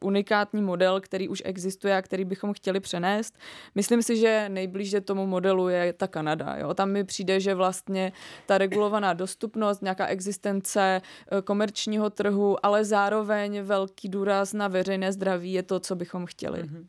[0.00, 3.38] unikátní model, který už existuje a který bychom chtěli přenést.
[3.74, 6.56] Myslím si, že nejblíže tomu modelu je ta Kanada.
[6.56, 6.74] Jo?
[6.74, 8.12] Tam přijde, že vlastně
[8.46, 15.52] ta regulovaná dostupnost, nějaká existence eh, komerčního trhu, ale zároveň velký důraz na veřejné zdraví
[15.52, 16.62] je to, co bychom chtěli.
[16.62, 16.86] Mm-hmm.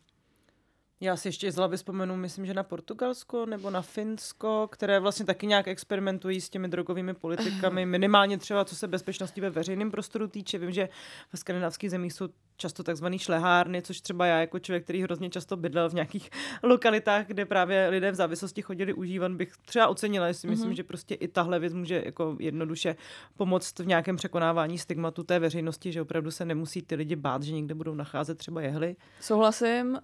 [1.05, 5.25] Já si ještě z hlavy vzpomenu, myslím, že na Portugalsko nebo na Finsko, které vlastně
[5.25, 10.27] taky nějak experimentují s těmi drogovými politikami, minimálně třeba co se bezpečnosti ve veřejném prostoru
[10.27, 10.57] týče.
[10.57, 10.89] Vím, že
[11.33, 12.27] v skandinávských zemích jsou
[12.57, 16.29] často takzvaný šlehárny, což třeba já jako člověk, který hrozně často bydlel v nějakých
[16.63, 20.51] lokalitách, kde právě lidé v závislosti chodili užívat, bych třeba ocenila, jestli mm-hmm.
[20.51, 22.95] myslím, že prostě i tahle věc může jako jednoduše
[23.37, 27.53] pomoct v nějakém překonávání stigmatu té veřejnosti, že opravdu se nemusí ty lidi bát, že
[27.53, 28.95] někde budou nacházet třeba jehly.
[29.21, 29.91] Souhlasím.
[29.91, 29.99] Uh,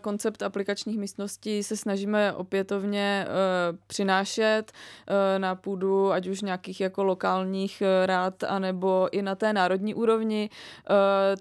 [0.00, 7.04] koncept aplikačních místností se snažíme opětovně uh, přinášet uh, na půdu, ať už nějakých jako
[7.04, 10.50] lokálních rád, anebo i na té národní úrovni.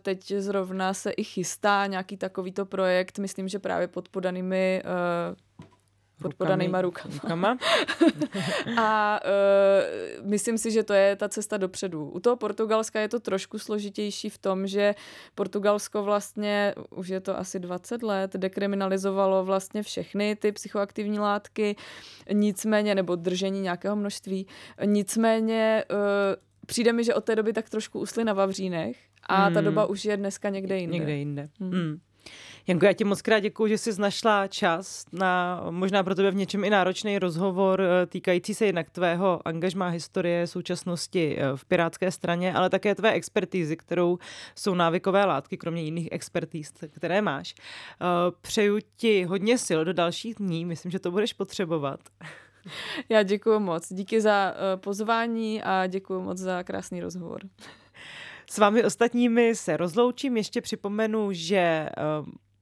[0.01, 4.83] Teď zrovna se i chystá nějaký takovýto projekt, myslím, že právě pod podanými
[6.21, 7.13] pod podanýma rukama.
[7.23, 7.57] rukama.
[8.77, 12.09] a uh, myslím si, že to je ta cesta dopředu.
[12.09, 14.95] U toho Portugalska je to trošku složitější v tom, že
[15.35, 21.75] Portugalsko vlastně, už je to asi 20 let, dekriminalizovalo vlastně všechny ty psychoaktivní látky,
[22.33, 24.47] nicméně, nebo držení nějakého množství,
[24.85, 25.97] nicméně uh,
[26.65, 29.53] přijde mi, že od té doby tak trošku usly na Vavřínech a hmm.
[29.53, 30.93] ta doba už je dneska někde jinde.
[30.93, 31.49] Někde jinde.
[31.59, 31.71] Hmm.
[31.71, 31.99] Hmm.
[32.67, 36.35] Janko, já ti moc krát děkuji, že jsi našla čas na možná pro tebe v
[36.35, 42.11] něčem i náročný rozhovor eh, týkající se jednak tvého angažmá historie současnosti eh, v Pirátské
[42.11, 44.17] straně, ale také tvé expertízy, kterou
[44.55, 47.55] jsou návykové látky, kromě jiných expertíz, které máš.
[47.57, 48.05] Eh,
[48.41, 51.99] přeju ti hodně sil do dalších dní, myslím, že to budeš potřebovat.
[53.09, 53.93] Já děkuji moc.
[53.93, 57.41] Díky za pozvání a děkuji moc za krásný rozhovor.
[58.49, 60.37] S vámi ostatními se rozloučím.
[60.37, 61.89] Ještě připomenu, že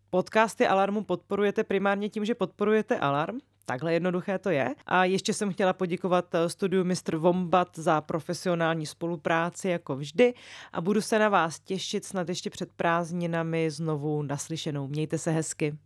[0.09, 3.37] podcasty Alarmu podporujete primárně tím, že podporujete Alarm.
[3.65, 4.75] Takhle jednoduché to je.
[4.85, 7.15] A ještě jsem chtěla poděkovat eh, studiu Mr.
[7.15, 10.33] Wombat za profesionální spolupráci jako vždy
[10.73, 14.87] a budu se na vás těšit snad ještě před prázdninami znovu naslyšenou.
[14.87, 15.77] Mějte se hezky.